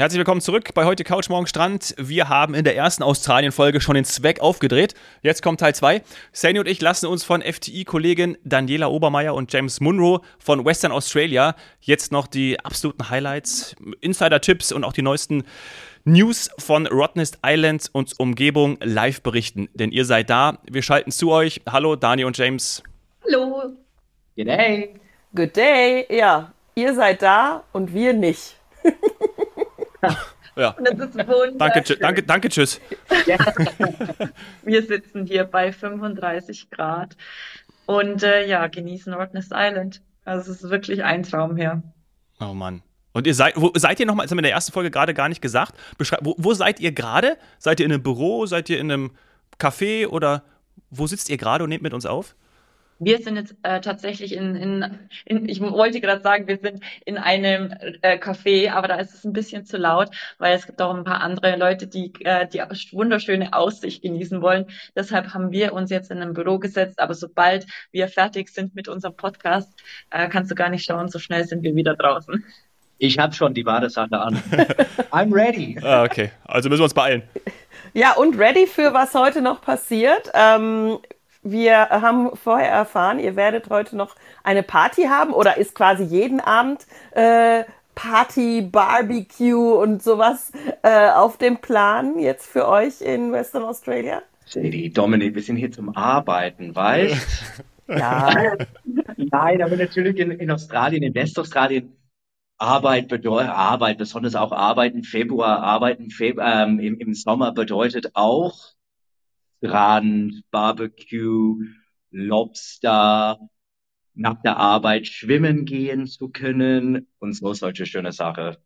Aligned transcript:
Herzlich 0.00 0.16
willkommen 0.16 0.40
zurück 0.40 0.72
bei 0.72 0.86
heute 0.86 1.04
Couch 1.04 1.28
Morgen 1.28 1.46
Strand. 1.46 1.94
Wir 1.98 2.30
haben 2.30 2.54
in 2.54 2.64
der 2.64 2.74
ersten 2.74 3.02
Australien-Folge 3.02 3.82
schon 3.82 3.96
den 3.96 4.06
Zweck 4.06 4.40
aufgedreht. 4.40 4.94
Jetzt 5.20 5.42
kommt 5.42 5.60
Teil 5.60 5.74
2. 5.74 6.00
Sani 6.32 6.58
und 6.58 6.66
ich 6.66 6.80
lassen 6.80 7.04
uns 7.04 7.22
von 7.22 7.42
FTI-Kollegin 7.42 8.38
Daniela 8.42 8.88
Obermeier 8.88 9.34
und 9.34 9.52
James 9.52 9.78
Munro 9.82 10.24
von 10.38 10.64
Western 10.64 10.90
Australia 10.90 11.54
jetzt 11.82 12.12
noch 12.12 12.28
die 12.28 12.58
absoluten 12.60 13.10
Highlights, 13.10 13.76
Insider-Tipps 14.00 14.72
und 14.72 14.84
auch 14.84 14.94
die 14.94 15.02
neuesten 15.02 15.44
News 16.04 16.48
von 16.56 16.86
Rottnest 16.86 17.40
Island 17.44 17.90
und 17.92 18.18
Umgebung 18.18 18.78
live 18.80 19.20
berichten. 19.20 19.68
Denn 19.74 19.92
ihr 19.92 20.06
seid 20.06 20.30
da. 20.30 20.60
Wir 20.64 20.80
schalten 20.80 21.10
zu 21.10 21.30
euch. 21.30 21.60
Hallo, 21.70 21.94
Dani 21.94 22.24
und 22.24 22.38
James. 22.38 22.82
Hallo. 23.26 23.74
Good 24.34 24.46
day. 24.46 24.94
Good 25.34 25.54
day. 25.54 26.06
Ja, 26.08 26.54
ihr 26.74 26.94
seid 26.94 27.20
da 27.20 27.64
und 27.74 27.92
wir 27.92 28.14
nicht. 28.14 28.56
ja. 30.56 30.76
Danke, 31.58 31.96
danke, 31.96 32.22
danke, 32.22 32.48
tschüss. 32.48 32.80
wir 34.62 34.82
sitzen 34.82 35.26
hier 35.26 35.44
bei 35.44 35.72
35 35.72 36.70
Grad 36.70 37.16
und 37.86 38.22
äh, 38.22 38.46
ja, 38.46 38.66
genießen 38.66 39.12
Rottnest 39.12 39.52
Island. 39.54 40.02
Also 40.24 40.52
es 40.52 40.62
ist 40.62 40.70
wirklich 40.70 41.02
ein 41.02 41.22
Traum 41.22 41.56
hier. 41.56 41.82
Oh 42.40 42.54
Mann. 42.54 42.82
Und 43.12 43.26
ihr 43.26 43.34
seid, 43.34 43.54
wo 43.56 43.72
seid 43.74 43.98
ihr 43.98 44.06
nochmal, 44.06 44.24
das 44.24 44.30
haben 44.30 44.38
wir 44.38 44.42
in 44.42 44.44
der 44.44 44.52
ersten 44.52 44.72
Folge 44.72 44.90
gerade 44.90 45.14
gar 45.14 45.28
nicht 45.28 45.42
gesagt. 45.42 45.74
Wo, 46.20 46.34
wo 46.38 46.54
seid 46.54 46.78
ihr 46.78 46.92
gerade? 46.92 47.36
Seid 47.58 47.80
ihr 47.80 47.86
in 47.86 47.92
einem 47.92 48.02
Büro? 48.02 48.46
Seid 48.46 48.68
ihr 48.70 48.78
in 48.78 48.90
einem 48.90 49.10
Café? 49.58 50.06
Oder 50.06 50.44
wo 50.90 51.06
sitzt 51.06 51.28
ihr 51.28 51.36
gerade 51.36 51.64
und 51.64 51.70
nehmt 51.70 51.82
mit 51.82 51.92
uns 51.92 52.06
auf? 52.06 52.36
Wir 53.00 53.18
sind 53.18 53.36
jetzt 53.36 53.56
äh, 53.62 53.80
tatsächlich 53.80 54.34
in, 54.34 54.54
in, 54.54 54.98
in, 55.24 55.48
ich 55.48 55.60
wollte 55.60 56.02
gerade 56.02 56.22
sagen, 56.22 56.46
wir 56.46 56.58
sind 56.58 56.84
in 57.06 57.16
einem 57.16 57.74
äh, 58.02 58.18
Café, 58.18 58.70
aber 58.70 58.88
da 58.88 58.96
ist 58.96 59.14
es 59.14 59.24
ein 59.24 59.32
bisschen 59.32 59.64
zu 59.64 59.78
laut, 59.78 60.10
weil 60.38 60.54
es 60.54 60.66
gibt 60.66 60.82
auch 60.82 60.94
ein 60.94 61.04
paar 61.04 61.22
andere 61.22 61.56
Leute, 61.56 61.86
die 61.86 62.12
äh, 62.24 62.46
die 62.46 62.58
wunderschöne 62.92 63.54
Aussicht 63.54 64.02
genießen 64.02 64.42
wollen. 64.42 64.66
Deshalb 64.94 65.32
haben 65.32 65.50
wir 65.50 65.72
uns 65.72 65.90
jetzt 65.90 66.10
in 66.10 66.18
ein 66.18 66.34
Büro 66.34 66.58
gesetzt, 66.58 67.00
aber 67.00 67.14
sobald 67.14 67.66
wir 67.90 68.06
fertig 68.08 68.50
sind 68.50 68.74
mit 68.74 68.86
unserem 68.86 69.16
Podcast, 69.16 69.72
äh, 70.10 70.28
kannst 70.28 70.50
du 70.50 70.54
gar 70.54 70.68
nicht 70.68 70.84
schauen, 70.84 71.08
so 71.08 71.18
schnell 71.18 71.44
sind 71.44 71.62
wir 71.62 71.74
wieder 71.74 71.96
draußen. 71.96 72.44
Ich 72.98 73.18
habe 73.18 73.32
schon 73.32 73.54
die 73.54 73.62
Badesache 73.62 74.20
an. 74.20 74.36
I'm 75.10 75.32
ready. 75.32 75.78
Ah, 75.82 76.04
okay, 76.04 76.32
also 76.44 76.68
müssen 76.68 76.80
wir 76.80 76.84
uns 76.84 76.94
beeilen. 76.94 77.22
Ja, 77.94 78.12
und 78.12 78.38
ready 78.38 78.66
für 78.66 78.92
was 78.92 79.14
heute 79.14 79.40
noch 79.40 79.62
passiert. 79.62 80.30
Ähm, 80.34 80.98
wir 81.42 81.88
haben 81.90 82.36
vorher 82.36 82.70
erfahren, 82.70 83.18
ihr 83.18 83.36
werdet 83.36 83.70
heute 83.70 83.96
noch 83.96 84.16
eine 84.44 84.62
Party 84.62 85.04
haben 85.04 85.32
oder 85.32 85.56
ist 85.56 85.74
quasi 85.74 86.04
jeden 86.04 86.40
Abend 86.40 86.86
äh, 87.12 87.64
Party, 87.94 88.62
Barbecue 88.62 89.74
und 89.74 90.02
sowas 90.02 90.52
äh, 90.82 91.10
auf 91.10 91.36
dem 91.36 91.58
Plan 91.58 92.18
jetzt 92.18 92.46
für 92.46 92.68
euch 92.68 93.00
in 93.00 93.32
Western 93.32 93.62
Australia? 93.62 94.22
Sadie, 94.46 94.90
Dominik, 94.90 95.34
wir 95.34 95.42
sind 95.42 95.56
hier 95.56 95.70
zum 95.70 95.94
Arbeiten, 95.96 96.74
weißt? 96.74 97.44
ja. 97.88 98.56
Nein, 99.16 99.62
aber 99.62 99.76
natürlich 99.76 100.18
in, 100.18 100.30
in 100.32 100.50
Australien, 100.50 101.02
in 101.02 101.14
Westaustralien, 101.14 101.92
Arbeit 102.58 103.08
bedeutet, 103.08 103.50
Arbeit, 103.50 103.98
besonders 103.98 104.34
auch 104.34 104.52
Arbeit 104.52 104.94
im 104.94 105.02
Februar, 105.02 105.62
Arbeit 105.62 105.98
im, 105.98 106.10
Februar, 106.10 106.64
ähm, 106.64 106.78
im, 106.78 106.98
im 106.98 107.14
Sommer 107.14 107.52
bedeutet 107.52 108.10
auch 108.14 108.74
Strand, 109.62 110.42
Barbecue, 110.50 111.56
Lobster, 112.10 113.38
nach 114.14 114.42
der 114.42 114.56
Arbeit 114.58 115.06
schwimmen 115.06 115.64
gehen 115.66 116.06
zu 116.06 116.30
können 116.30 117.08
und 117.18 117.34
so 117.34 117.54
solche 117.54 117.86
schöne 117.86 118.12
Sachen. 118.12 118.56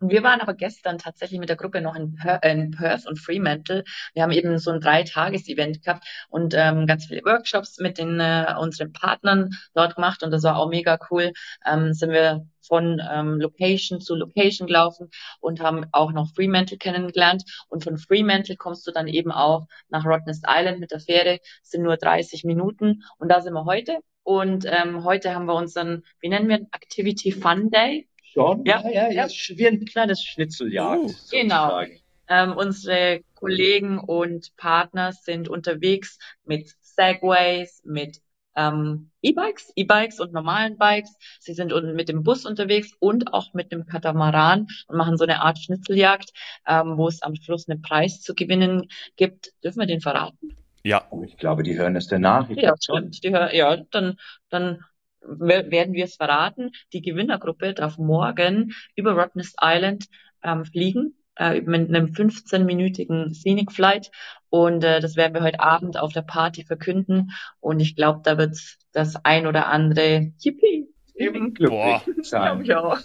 Wir 0.00 0.22
waren 0.22 0.40
aber 0.40 0.54
gestern 0.54 0.96
tatsächlich 0.98 1.38
mit 1.38 1.50
der 1.50 1.56
Gruppe 1.56 1.82
noch 1.82 1.94
in, 1.94 2.14
per 2.14 2.42
in 2.42 2.70
Perth 2.70 3.06
und 3.06 3.18
Fremantle. 3.18 3.84
Wir 4.14 4.22
haben 4.22 4.32
eben 4.32 4.58
so 4.58 4.70
ein 4.70 4.80
Dreitages-Event 4.80 5.82
gehabt 5.82 6.06
und 6.30 6.54
ähm, 6.56 6.86
ganz 6.86 7.06
viele 7.06 7.22
Workshops 7.24 7.78
mit 7.78 7.98
den 7.98 8.18
äh, 8.18 8.54
unseren 8.58 8.92
Partnern 8.92 9.50
dort 9.74 9.96
gemacht 9.96 10.22
und 10.22 10.30
das 10.30 10.42
war 10.42 10.56
auch 10.56 10.70
mega 10.70 10.98
cool. 11.10 11.32
Ähm, 11.66 11.92
sind 11.92 12.12
wir 12.12 12.46
von 12.62 13.02
ähm, 13.10 13.40
Location 13.40 14.00
zu 14.00 14.14
Location 14.14 14.66
gelaufen 14.66 15.10
und 15.40 15.60
haben 15.60 15.86
auch 15.92 16.12
noch 16.12 16.32
Fremantle 16.34 16.78
kennengelernt. 16.78 17.42
Und 17.68 17.84
von 17.84 17.98
Fremantle 17.98 18.56
kommst 18.56 18.86
du 18.86 18.92
dann 18.92 19.08
eben 19.08 19.32
auch 19.32 19.66
nach 19.88 20.06
Rottnest 20.06 20.46
Island 20.48 20.80
mit 20.80 20.92
der 20.92 21.00
Fähre. 21.00 21.40
Das 21.62 21.70
sind 21.70 21.82
nur 21.82 21.96
30 21.96 22.44
Minuten 22.44 23.02
und 23.18 23.28
da 23.28 23.40
sind 23.40 23.54
wir 23.54 23.64
heute. 23.64 23.98
Und 24.22 24.64
ähm, 24.66 25.04
heute 25.04 25.34
haben 25.34 25.46
wir 25.46 25.54
unseren, 25.54 26.04
wie 26.20 26.28
nennen 26.28 26.48
wir, 26.48 26.60
Activity 26.72 27.32
Fun 27.32 27.70
Day. 27.70 28.08
Schon? 28.32 28.64
Ja, 28.64 28.82
ja, 28.88 29.10
ja. 29.10 29.26
ja. 29.26 29.28
Wie 29.28 29.66
ein 29.66 29.84
kleines 29.84 30.22
Schnitzeljagd. 30.22 31.04
Uh, 31.04 31.14
genau. 31.30 31.82
Ähm, 32.28 32.52
unsere 32.56 33.22
Kollegen 33.34 33.98
und 33.98 34.56
Partner 34.56 35.12
sind 35.12 35.48
unterwegs 35.48 36.18
mit 36.44 36.72
Segways, 36.80 37.82
mit 37.84 38.20
ähm, 38.54 39.10
E-Bikes, 39.22 39.72
E-Bikes 39.74 40.20
und 40.20 40.32
normalen 40.32 40.78
Bikes. 40.78 41.16
Sie 41.40 41.54
sind 41.54 41.72
mit 41.94 42.08
dem 42.08 42.22
Bus 42.22 42.46
unterwegs 42.46 42.92
und 43.00 43.32
auch 43.34 43.52
mit 43.54 43.72
dem 43.72 43.86
Katamaran 43.86 44.68
und 44.86 44.96
machen 44.96 45.16
so 45.16 45.24
eine 45.24 45.42
Art 45.42 45.58
Schnitzeljagd, 45.58 46.30
ähm, 46.68 46.96
wo 46.96 47.08
es 47.08 47.22
am 47.22 47.34
Schluss 47.34 47.68
einen 47.68 47.82
Preis 47.82 48.20
zu 48.20 48.34
gewinnen 48.34 48.88
gibt. 49.16 49.52
Dürfen 49.64 49.80
wir 49.80 49.86
den 49.86 50.00
verraten? 50.00 50.56
Ja. 50.82 51.06
Oh, 51.10 51.22
ich 51.22 51.36
glaube, 51.36 51.62
die 51.62 51.76
hören 51.76 51.96
es 51.96 52.06
danach. 52.06 52.48
Ich 52.48 52.56
ja, 52.56 52.74
stimmt. 52.80 53.22
Die 53.22 53.30
hören, 53.30 53.50
ja, 53.52 53.76
dann, 53.90 54.16
dann 54.48 54.84
werden 55.22 55.94
wir 55.94 56.04
es 56.04 56.16
verraten. 56.16 56.70
Die 56.92 57.02
Gewinnergruppe 57.02 57.74
darf 57.74 57.98
morgen 57.98 58.72
über 58.96 59.12
Rottnest 59.12 59.56
Island 59.62 60.06
ähm, 60.42 60.64
fliegen 60.64 61.14
äh, 61.36 61.60
mit 61.60 61.88
einem 61.88 62.06
15-minütigen 62.06 63.34
Scenic 63.34 63.72
Flight 63.72 64.10
und 64.48 64.84
äh, 64.84 65.00
das 65.00 65.16
werden 65.16 65.34
wir 65.34 65.42
heute 65.42 65.60
Abend 65.60 65.98
auf 65.98 66.12
der 66.12 66.22
Party 66.22 66.64
verkünden 66.64 67.32
und 67.60 67.80
ich 67.80 67.96
glaube, 67.96 68.20
da 68.24 68.38
wird 68.38 68.58
das 68.92 69.16
ein 69.24 69.46
oder 69.46 69.68
andere 69.68 70.32
Yippie 70.38 70.88
eben 71.14 71.54
glücklich 71.54 72.02
sein. 72.22 72.62
Ich 72.62 72.74
auch. 72.74 72.98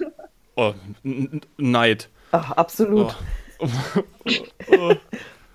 Oh, 0.55 0.73
Neid. 1.57 2.09
Ach, 2.31 2.51
absolut. 2.51 3.15
Oh. 3.59 3.67
oh. 4.71 4.95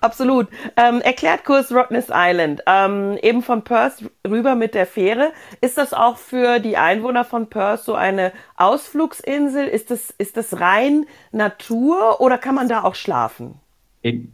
Absolut. 0.01 0.47
Ähm, 0.77 0.99
erklärt 0.99 1.45
kurz 1.45 1.71
Rottnest 1.71 2.09
Island. 2.11 2.63
Ähm, 2.65 3.17
eben 3.21 3.43
von 3.43 3.63
Perth 3.63 4.03
rüber 4.27 4.55
mit 4.55 4.73
der 4.73 4.87
Fähre. 4.87 5.31
Ist 5.61 5.77
das 5.77 5.93
auch 5.93 6.17
für 6.17 6.59
die 6.59 6.75
Einwohner 6.75 7.23
von 7.23 7.47
Perth 7.47 7.83
so 7.83 7.93
eine 7.93 8.33
Ausflugsinsel? 8.57 9.67
Ist 9.67 9.91
das, 9.91 10.09
ist 10.17 10.37
das 10.37 10.59
rein 10.59 11.05
Natur 11.31 12.19
oder 12.19 12.39
kann 12.39 12.55
man 12.55 12.67
da 12.67 12.83
auch 12.83 12.95
schlafen? 12.95 13.59
In, 14.01 14.33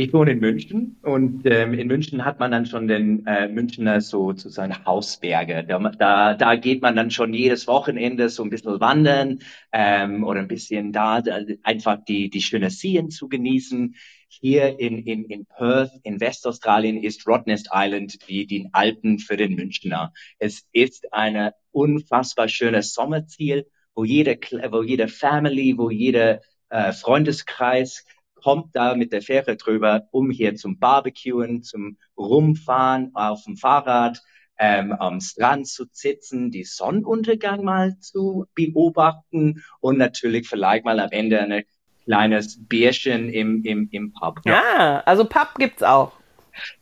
ich 0.00 0.12
wohne 0.12 0.30
in 0.30 0.38
München 0.38 0.96
und 1.02 1.42
ähm, 1.44 1.74
in 1.74 1.88
München 1.88 2.24
hat 2.24 2.38
man 2.38 2.52
dann 2.52 2.66
schon 2.66 2.86
den 2.86 3.26
äh, 3.26 3.48
Münchner 3.48 4.00
so 4.00 4.32
zu 4.32 4.48
seinen 4.48 4.84
Hausberge. 4.86 5.64
Da, 5.66 5.76
da, 5.90 6.34
da 6.34 6.54
geht 6.54 6.82
man 6.82 6.94
dann 6.94 7.10
schon 7.10 7.34
jedes 7.34 7.66
Wochenende 7.66 8.28
so 8.28 8.44
ein 8.44 8.50
bisschen 8.50 8.78
wandern 8.78 9.40
ähm, 9.72 10.22
oder 10.22 10.38
ein 10.38 10.46
bisschen 10.46 10.92
da, 10.92 11.20
da 11.20 11.40
einfach 11.64 11.98
die, 12.04 12.30
die 12.30 12.42
schöne 12.42 12.70
Seen 12.70 13.10
zu 13.10 13.28
genießen. 13.28 13.96
Hier 14.28 14.78
in, 14.78 14.98
in, 14.98 15.24
in 15.24 15.46
Perth, 15.46 15.90
in 16.04 16.20
Westaustralien, 16.20 17.02
ist 17.02 17.26
Rottnest 17.26 17.70
Island 17.74 18.18
wie 18.28 18.46
die 18.46 18.68
Alpen 18.70 19.18
für 19.18 19.36
den 19.36 19.56
Münchner. 19.56 20.12
Es 20.38 20.64
ist 20.70 21.12
eine 21.12 21.54
unfassbar 21.72 22.46
schönes 22.46 22.94
Sommerziel, 22.94 23.66
wo 23.96 24.04
jede, 24.04 24.38
wo 24.70 24.84
jede 24.84 25.08
Family, 25.08 25.76
wo 25.76 25.90
jeder 25.90 26.40
äh, 26.70 26.92
Freundeskreis 26.92 28.04
kommt 28.42 28.74
da 28.74 28.94
mit 28.94 29.12
der 29.12 29.22
Fähre 29.22 29.56
drüber, 29.56 30.08
um 30.10 30.30
hier 30.30 30.54
zum 30.56 30.78
Barbecuen, 30.78 31.62
zum 31.62 31.98
Rumfahren 32.16 33.10
auf 33.14 33.44
dem 33.44 33.56
Fahrrad, 33.56 34.20
ähm, 34.58 34.92
am 34.92 35.20
Strand 35.20 35.68
zu 35.68 35.84
sitzen, 35.92 36.50
die 36.50 36.64
Sonnenuntergang 36.64 37.62
mal 37.62 37.98
zu 38.00 38.46
beobachten 38.54 39.62
und 39.80 39.98
natürlich 39.98 40.48
vielleicht 40.48 40.84
mal 40.84 40.98
am 40.98 41.10
Ende 41.10 41.40
eine 41.40 41.64
kleines 42.04 42.58
Bärchen 42.66 43.28
im, 43.28 43.62
im, 43.64 43.88
im 43.92 44.12
Pub. 44.12 44.40
Ja, 44.44 44.62
ah, 44.78 45.00
also 45.00 45.24
Pub 45.24 45.54
gibt's 45.58 45.82
auch. 45.82 46.12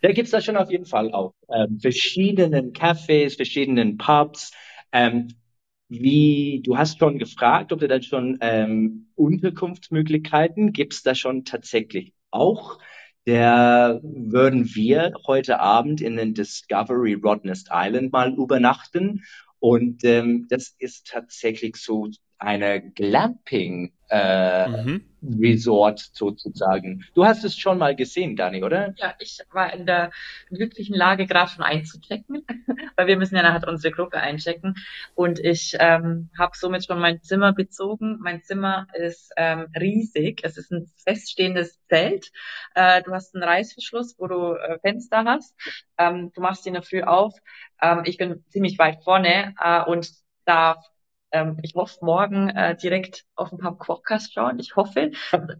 Da 0.00 0.12
gibt's 0.12 0.30
das 0.30 0.44
schon 0.44 0.56
auf 0.56 0.70
jeden 0.70 0.86
Fall 0.86 1.12
auch. 1.12 1.34
Ähm, 1.52 1.78
verschiedenen 1.80 2.72
Cafés, 2.72 3.36
verschiedenen 3.36 3.98
Pubs. 3.98 4.52
Ähm, 4.92 5.28
wie, 5.88 6.62
du 6.64 6.76
hast 6.76 6.98
schon 6.98 7.18
gefragt, 7.18 7.72
ob 7.72 7.80
du 7.80 7.88
dann 7.88 8.02
schon 8.02 8.38
ähm, 8.40 9.08
Unterkunftsmöglichkeiten 9.14 10.72
gibt's 10.72 11.02
da 11.02 11.14
schon 11.14 11.44
tatsächlich 11.44 12.12
auch. 12.30 12.78
Der 13.26 14.00
würden 14.02 14.74
wir 14.74 15.14
heute 15.26 15.60
Abend 15.60 16.00
in 16.00 16.16
den 16.16 16.34
Discovery 16.34 17.14
Rodnest 17.14 17.70
Island 17.72 18.12
mal 18.12 18.32
übernachten. 18.34 19.24
Und 19.58 20.04
ähm, 20.04 20.46
das 20.48 20.74
ist 20.78 21.08
tatsächlich 21.08 21.76
so 21.76 22.08
eine 22.38 22.90
Glamping 22.90 23.92
äh, 24.08 24.68
mhm. 24.68 25.04
Resort 25.40 25.98
sozusagen. 26.12 27.04
Du 27.14 27.24
hast 27.24 27.44
es 27.44 27.56
schon 27.56 27.78
mal 27.78 27.96
gesehen, 27.96 28.36
Dani, 28.36 28.62
oder? 28.62 28.94
Ja, 28.96 29.14
ich 29.18 29.40
war 29.50 29.72
in 29.72 29.86
der 29.86 30.12
glücklichen 30.48 30.94
Lage, 30.94 31.26
gerade 31.26 31.50
schon 31.50 31.64
einzuchecken, 31.64 32.46
weil 32.96 33.06
wir 33.06 33.16
müssen 33.16 33.34
ja 33.34 33.42
nachher 33.42 33.66
unsere 33.66 33.92
Gruppe 33.92 34.18
einchecken. 34.18 34.76
Und 35.14 35.40
ich 35.40 35.76
ähm, 35.80 36.30
habe 36.38 36.56
somit 36.56 36.84
schon 36.84 37.00
mein 37.00 37.22
Zimmer 37.22 37.52
bezogen. 37.52 38.18
Mein 38.20 38.42
Zimmer 38.42 38.86
ist 38.94 39.32
ähm, 39.36 39.66
riesig. 39.78 40.40
Es 40.44 40.56
ist 40.56 40.70
ein 40.70 40.90
feststehendes 41.04 41.80
Zelt. 41.88 42.30
Äh, 42.74 43.02
du 43.02 43.12
hast 43.12 43.34
einen 43.34 43.44
Reißverschluss, 43.44 44.16
wo 44.18 44.28
du 44.28 44.54
äh, 44.54 44.78
Fenster 44.80 45.24
hast. 45.24 45.56
Ähm, 45.98 46.30
du 46.32 46.40
machst 46.40 46.64
ihn 46.66 46.70
in 46.70 46.74
der 46.74 46.82
Früh 46.82 47.02
auf. 47.02 47.34
Ähm, 47.82 48.02
ich 48.04 48.18
bin 48.18 48.44
ziemlich 48.50 48.78
weit 48.78 49.02
vorne 49.02 49.54
äh, 49.60 49.82
und 49.82 50.10
da 50.44 50.76
ähm, 51.32 51.58
ich 51.62 51.74
hoffe, 51.74 51.98
morgen 52.02 52.48
äh, 52.50 52.76
direkt 52.76 53.24
auf 53.34 53.52
ein 53.52 53.58
paar 53.58 53.76
Quokkas 53.76 54.30
schauen. 54.32 54.58
Ich 54.58 54.76
hoffe. 54.76 55.10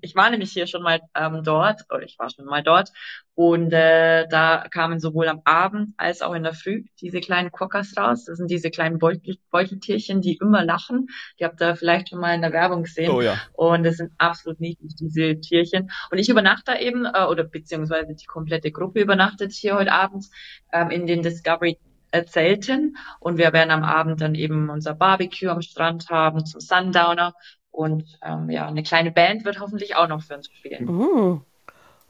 Ich 0.00 0.14
war 0.14 0.30
nämlich 0.30 0.52
hier 0.52 0.66
schon 0.66 0.82
mal 0.82 1.00
ähm, 1.14 1.42
dort, 1.42 1.82
oder 1.90 2.02
ich 2.02 2.18
war 2.18 2.30
schon 2.30 2.44
mal 2.44 2.62
dort. 2.62 2.92
Und 3.34 3.72
äh, 3.72 4.26
da 4.28 4.66
kamen 4.70 4.98
sowohl 4.98 5.28
am 5.28 5.42
Abend 5.44 5.94
als 5.98 6.22
auch 6.22 6.32
in 6.32 6.42
der 6.42 6.54
Früh 6.54 6.84
diese 7.00 7.20
kleinen 7.20 7.52
Quokkas 7.52 7.94
raus. 7.96 8.24
Das 8.24 8.38
sind 8.38 8.50
diese 8.50 8.70
kleinen 8.70 8.98
Beutel 8.98 9.36
Beuteltierchen, 9.50 10.20
die 10.20 10.36
immer 10.36 10.64
lachen. 10.64 11.08
Die 11.38 11.44
habt 11.44 11.60
ihr 11.60 11.76
vielleicht 11.76 12.08
schon 12.08 12.20
mal 12.20 12.34
in 12.34 12.40
der 12.40 12.52
Werbung 12.52 12.84
gesehen. 12.84 13.10
Oh 13.10 13.20
ja. 13.20 13.36
Und 13.52 13.84
das 13.84 13.96
sind 13.96 14.12
absolut 14.18 14.60
niedlich, 14.60 14.94
diese 14.94 15.38
Tierchen. 15.38 15.90
Und 16.10 16.18
ich 16.18 16.28
übernachte 16.28 16.72
da 16.72 16.78
eben, 16.78 17.04
äh, 17.04 17.24
oder 17.24 17.44
beziehungsweise 17.44 18.14
die 18.14 18.26
komplette 18.26 18.70
Gruppe 18.70 19.00
übernachtet 19.00 19.52
hier 19.52 19.76
heute 19.76 19.92
Abend 19.92 20.26
ähm, 20.72 20.90
in 20.90 21.06
den 21.06 21.22
Discovery 21.22 21.78
Zelten 22.24 22.96
und 23.20 23.36
wir 23.36 23.52
werden 23.52 23.70
am 23.70 23.84
Abend 23.84 24.20
dann 24.20 24.34
eben 24.34 24.70
unser 24.70 24.94
Barbecue 24.94 25.48
am 25.48 25.60
Strand 25.60 26.08
haben 26.08 26.46
zum 26.46 26.60
Sundowner 26.60 27.34
und 27.70 28.18
ähm, 28.22 28.48
ja, 28.48 28.66
eine 28.66 28.82
kleine 28.82 29.10
Band 29.10 29.44
wird 29.44 29.60
hoffentlich 29.60 29.96
auch 29.96 30.08
noch 30.08 30.22
für 30.22 30.36
uns 30.36 30.46
spielen. 30.46 30.86
Mm. 30.86 31.42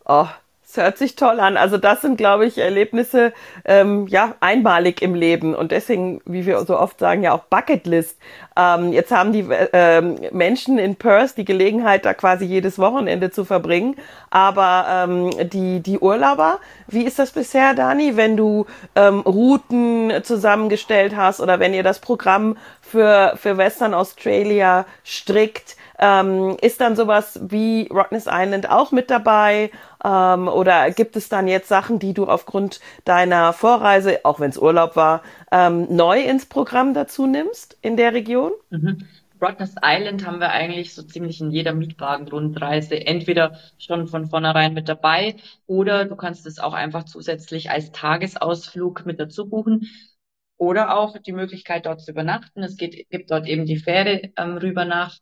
Oh, 0.04 0.28
das 0.76 0.84
hört 0.84 0.99
sich 0.99 1.17
toll 1.17 1.40
an. 1.40 1.56
Also 1.56 1.78
das 1.78 2.02
sind, 2.02 2.17
glaube 2.17 2.46
ich, 2.46 2.58
Erlebnisse, 2.58 3.32
ähm, 3.64 4.06
ja, 4.08 4.34
einmalig 4.40 5.02
im 5.02 5.14
Leben 5.14 5.55
und 5.55 5.73
deswegen, 5.73 6.20
wie 6.25 6.46
wir 6.46 6.64
so 6.64 6.78
oft 6.78 6.99
sagen, 6.99 7.23
ja 7.23 7.32
auch 7.32 7.44
Bucketlist. 7.44 8.19
Ähm, 8.56 8.93
jetzt 8.93 9.11
haben 9.11 9.32
die 9.32 9.46
ähm, 9.73 10.19
Menschen 10.32 10.78
in 10.78 10.96
Perth 10.96 11.37
die 11.37 11.44
Gelegenheit, 11.44 12.05
da 12.05 12.14
quasi 12.14 12.44
jedes 12.44 12.78
Wochenende 12.78 13.31
zu 13.31 13.44
verbringen, 13.44 13.96
aber 14.31 14.87
ähm, 14.88 15.49
die, 15.49 15.81
die 15.81 15.99
Urlauber, 15.99 16.58
wie 16.87 17.02
ist 17.02 17.19
das 17.19 17.32
bisher, 17.32 17.75
Dani, 17.75 18.17
wenn 18.17 18.37
du 18.37 18.67
ähm, 18.94 19.20
Routen 19.20 20.12
zusammengestellt 20.23 21.17
hast 21.17 21.40
oder 21.40 21.58
wenn 21.58 21.75
ihr 21.75 21.82
das 21.82 22.00
Programm 22.00 22.56
für, 22.81 23.34
für 23.37 23.56
Western 23.56 23.94
Australia 23.94 24.87
strickt? 25.05 25.75
Ähm, 25.98 26.56
ist 26.60 26.81
dann 26.81 26.96
sowas 26.96 27.40
wie 27.43 27.88
Rottnest 27.88 28.28
Island 28.31 28.70
auch 28.70 28.93
mit 28.93 29.10
dabei? 29.10 29.70
Ähm, 30.04 30.48
oder 30.48 30.90
gibt 30.90 31.16
es 31.16 31.28
dann 31.28 31.48
jetzt 31.48 31.69
Sachen, 31.69 31.98
die 31.98 32.14
du 32.14 32.26
aufgrund 32.26 32.81
deiner 33.04 33.52
Vorreise, 33.52 34.20
auch 34.25 34.40
wenn 34.40 34.50
es 34.50 34.58
Urlaub 34.58 34.96
war, 34.96 35.22
ähm, 35.50 35.87
neu 35.94 36.20
ins 36.20 36.46
Programm 36.46 36.94
dazu 36.94 37.26
nimmst 37.26 37.76
in 37.82 37.96
der 37.96 38.12
Region? 38.12 38.52
Mhm. 38.70 39.06
Rottnest 39.40 39.78
Island 39.84 40.26
haben 40.26 40.40
wir 40.40 40.50
eigentlich 40.50 40.94
so 40.94 41.02
ziemlich 41.02 41.40
in 41.40 41.50
jeder 41.50 41.75
Mietwagen-Rundreise 41.75 43.06
entweder 43.06 43.58
schon 43.78 44.06
von 44.06 44.26
vornherein 44.26 44.72
mit 44.72 44.88
dabei 44.88 45.37
oder 45.66 46.06
du 46.06 46.16
kannst 46.16 46.46
es 46.46 46.58
auch 46.58 46.72
einfach 46.72 47.04
zusätzlich 47.04 47.70
als 47.70 47.92
Tagesausflug 47.92 49.04
mit 49.04 49.20
dazu 49.20 49.49
buchen 49.49 49.90
oder 50.56 50.96
auch 50.96 51.19
die 51.19 51.32
Möglichkeit 51.32 51.84
dort 51.84 52.00
zu 52.00 52.12
übernachten. 52.12 52.62
Es 52.62 52.76
geht, 52.76 53.10
gibt 53.10 53.31
dort 53.31 53.46
eben 53.46 53.66
die 53.66 53.76
Fähre 53.76 54.31
ähm, 54.37 54.56
rüber 54.56 54.87
nach 54.87 55.19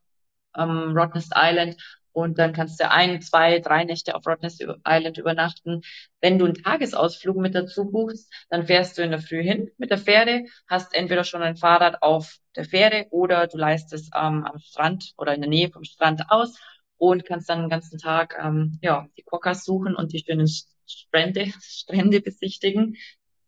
ähm, 0.56 0.97
Rottnest 0.97 1.33
Island 1.37 1.77
und 2.15 2.39
dann 2.39 2.53
kannst 2.53 2.79
du 2.81 2.89
ein, 2.89 3.21
zwei, 3.23 3.59
drei 3.59 3.85
Nächte 3.85 4.15
auf 4.15 4.25
Rottnest 4.25 4.65
Island 4.87 5.19
übernachten. 5.19 5.83
Wenn 6.21 6.39
du 6.39 6.45
einen 6.45 6.55
Tagesausflug 6.55 7.37
mit 7.37 7.56
dazu 7.56 7.91
buchst, 7.91 8.33
dann 8.51 8.67
fährst 8.67 8.97
du 8.97 9.03
in 9.03 9.11
der 9.11 9.21
Früh 9.21 9.43
hin 9.43 9.71
mit 9.79 9.91
der 9.91 9.99
Fähre, 9.99 10.45
hast 10.69 10.95
entweder 10.95 11.25
schon 11.25 11.43
ein 11.43 11.56
Fahrrad 11.56 12.03
auf 12.03 12.39
der 12.55 12.65
Fähre 12.65 13.09
oder 13.11 13.49
du 13.49 13.59
leist 13.59 13.93
es 13.93 14.11
ähm, 14.15 14.45
am 14.45 14.59
Strand 14.61 15.12
oder 15.19 15.35
in 15.35 15.41
der 15.41 15.51
Nähe 15.51 15.71
vom 15.71 15.83
Strand 15.83 16.31
aus 16.31 16.56
und 16.99 17.27
kannst 17.27 17.49
dann 17.49 17.62
den 17.62 17.69
ganzen 17.69 17.99
Tag 17.99 18.39
ähm, 18.41 18.79
ja, 18.81 19.09
die 19.17 19.23
Quokkas 19.23 19.65
suchen 19.65 19.97
und 19.97 20.12
die 20.12 20.23
schönen 20.25 20.49
Strände, 20.87 21.53
Strände 21.61 22.21
besichtigen. 22.21 22.97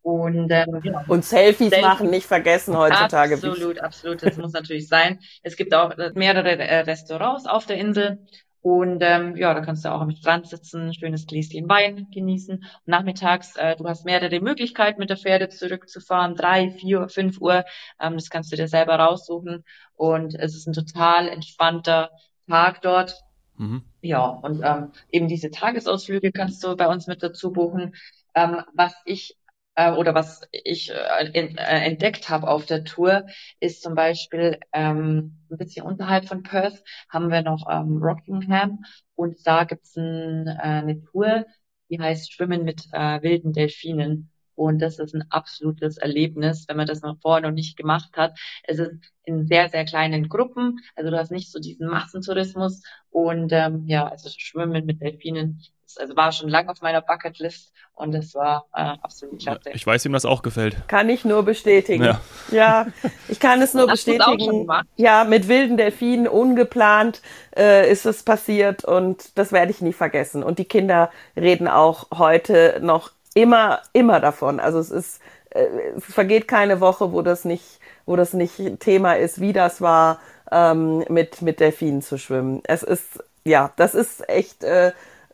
Und, 0.06 0.52
ähm, 0.52 0.80
ja. 0.84 1.04
und 1.08 1.24
Selfies, 1.24 1.70
Selfies 1.70 1.84
machen 1.84 2.10
nicht 2.10 2.26
vergessen 2.26 2.78
heutzutage. 2.78 3.34
Absolut, 3.34 3.80
absolut. 3.80 4.22
Das 4.22 4.36
muss 4.36 4.52
natürlich 4.52 4.86
sein. 4.86 5.18
Es 5.42 5.56
gibt 5.56 5.74
auch 5.74 5.96
mehrere 6.14 6.56
äh, 6.56 6.78
Restaurants 6.82 7.48
auf 7.48 7.66
der 7.66 7.78
Insel. 7.78 8.24
Und 8.60 9.02
ähm, 9.02 9.36
ja, 9.36 9.52
da 9.52 9.62
kannst 9.62 9.84
du 9.84 9.92
auch 9.92 10.00
am 10.00 10.12
Strand 10.12 10.46
sitzen, 10.46 10.94
schönes 10.94 11.26
Gläschen 11.26 11.68
Wein 11.68 12.06
genießen. 12.14 12.54
Und 12.54 12.64
nachmittags, 12.86 13.56
äh, 13.56 13.74
du 13.74 13.88
hast 13.88 14.04
mehrere 14.04 14.38
Möglichkeiten, 14.38 15.00
mit 15.00 15.10
der 15.10 15.16
Pferde 15.16 15.48
zurückzufahren, 15.48 16.36
drei, 16.36 16.70
vier, 16.70 17.08
fünf 17.08 17.40
Uhr. 17.40 17.64
Ähm, 18.00 18.14
das 18.14 18.30
kannst 18.30 18.52
du 18.52 18.56
dir 18.56 18.68
selber 18.68 18.94
raussuchen. 19.00 19.64
Und 19.96 20.36
es 20.36 20.54
ist 20.54 20.68
ein 20.68 20.72
total 20.72 21.26
entspannter 21.26 22.12
Tag 22.48 22.80
dort. 22.82 23.24
Mhm. 23.56 23.82
Ja, 24.02 24.24
und 24.24 24.62
ähm, 24.62 24.92
eben 25.10 25.26
diese 25.26 25.50
Tagesausflüge 25.50 26.30
kannst 26.30 26.62
du 26.62 26.76
bei 26.76 26.86
uns 26.86 27.08
mit 27.08 27.24
dazu 27.24 27.50
buchen. 27.50 27.96
Ähm, 28.36 28.62
was 28.72 28.94
ich 29.04 29.36
äh, 29.76 29.92
oder 29.92 30.14
was 30.14 30.42
ich 30.50 30.90
äh, 30.90 31.30
in, 31.32 31.56
äh, 31.56 31.86
entdeckt 31.86 32.28
habe 32.28 32.48
auf 32.48 32.66
der 32.66 32.84
Tour, 32.84 33.26
ist 33.60 33.82
zum 33.82 33.94
Beispiel 33.94 34.58
ähm, 34.72 35.38
ein 35.50 35.58
bisschen 35.58 35.86
unterhalb 35.86 36.26
von 36.26 36.42
Perth 36.42 36.82
haben 37.08 37.30
wir 37.30 37.42
noch 37.42 37.66
ähm, 37.70 37.98
Rockingham 38.02 38.84
und 39.14 39.46
da 39.46 39.64
gibt's 39.64 39.96
ein, 39.96 40.46
äh, 40.48 40.52
eine 40.60 41.02
Tour, 41.04 41.46
die 41.90 42.00
heißt 42.00 42.32
Schwimmen 42.32 42.64
mit 42.64 42.86
äh, 42.92 43.22
wilden 43.22 43.52
Delfinen. 43.52 44.30
Und 44.54 44.78
das 44.80 44.98
ist 44.98 45.14
ein 45.14 45.24
absolutes 45.30 45.98
Erlebnis, 45.98 46.64
wenn 46.66 46.78
man 46.78 46.86
das 46.86 47.02
noch 47.02 47.20
vorher 47.20 47.46
noch 47.46 47.54
nicht 47.54 47.76
gemacht 47.76 48.16
hat. 48.16 48.38
Es 48.62 48.78
ist 48.78 48.90
in 49.24 49.46
sehr, 49.46 49.68
sehr 49.68 49.84
kleinen 49.84 50.30
Gruppen. 50.30 50.78
Also 50.94 51.10
du 51.10 51.18
hast 51.18 51.30
nicht 51.30 51.52
so 51.52 51.58
diesen 51.60 51.88
Massentourismus. 51.88 52.82
Und 53.10 53.52
ähm, 53.52 53.84
ja, 53.86 54.08
also 54.08 54.30
Schwimmen 54.30 54.86
mit 54.86 55.02
Delfinen 55.02 55.60
also 55.96 56.16
war 56.16 56.32
schon 56.32 56.48
lange 56.48 56.70
auf 56.70 56.80
meiner 56.80 57.00
Bucketlist 57.00 57.72
und 57.94 58.14
es 58.14 58.34
war 58.34 58.66
äh, 58.74 58.94
absolut 59.02 59.40
klasse. 59.40 59.70
Ich 59.72 59.86
weiß, 59.86 60.04
ihm 60.04 60.12
das 60.12 60.24
auch 60.24 60.42
gefällt. 60.42 60.76
Kann 60.88 61.08
ich 61.08 61.24
nur 61.24 61.42
bestätigen. 61.44 62.04
Ja, 62.04 62.20
ja 62.50 62.86
ich 63.28 63.40
kann 63.40 63.62
es 63.62 63.72
nur 63.72 63.86
bestätigen. 63.86 64.68
Ja, 64.96 65.24
mit 65.24 65.48
wilden 65.48 65.76
Delfinen 65.76 66.28
ungeplant 66.28 67.22
äh, 67.56 67.90
ist 67.90 68.04
es 68.04 68.22
passiert 68.22 68.84
und 68.84 69.38
das 69.38 69.52
werde 69.52 69.70
ich 69.70 69.80
nie 69.80 69.94
vergessen. 69.94 70.42
Und 70.42 70.58
die 70.58 70.66
Kinder 70.66 71.10
reden 71.36 71.68
auch 71.68 72.06
heute 72.12 72.80
noch 72.82 73.12
immer, 73.34 73.80
immer 73.92 74.20
davon. 74.20 74.60
Also 74.60 74.78
es 74.78 74.90
ist, 74.90 75.20
äh, 75.50 75.66
es 75.96 76.04
vergeht 76.04 76.48
keine 76.48 76.80
Woche, 76.80 77.12
wo 77.12 77.22
das 77.22 77.44
nicht, 77.44 77.80
wo 78.04 78.16
das 78.16 78.34
nicht 78.34 78.80
Thema 78.80 79.14
ist, 79.14 79.40
wie 79.40 79.52
das 79.52 79.80
war, 79.80 80.20
ähm, 80.50 81.04
mit, 81.08 81.42
mit 81.42 81.60
Delfinen 81.60 82.02
zu 82.02 82.18
schwimmen. 82.18 82.62
Es 82.64 82.82
ist, 82.82 83.22
ja, 83.44 83.72
das 83.76 83.94
ist 83.94 84.28
echt, 84.28 84.64
äh, 84.64 84.92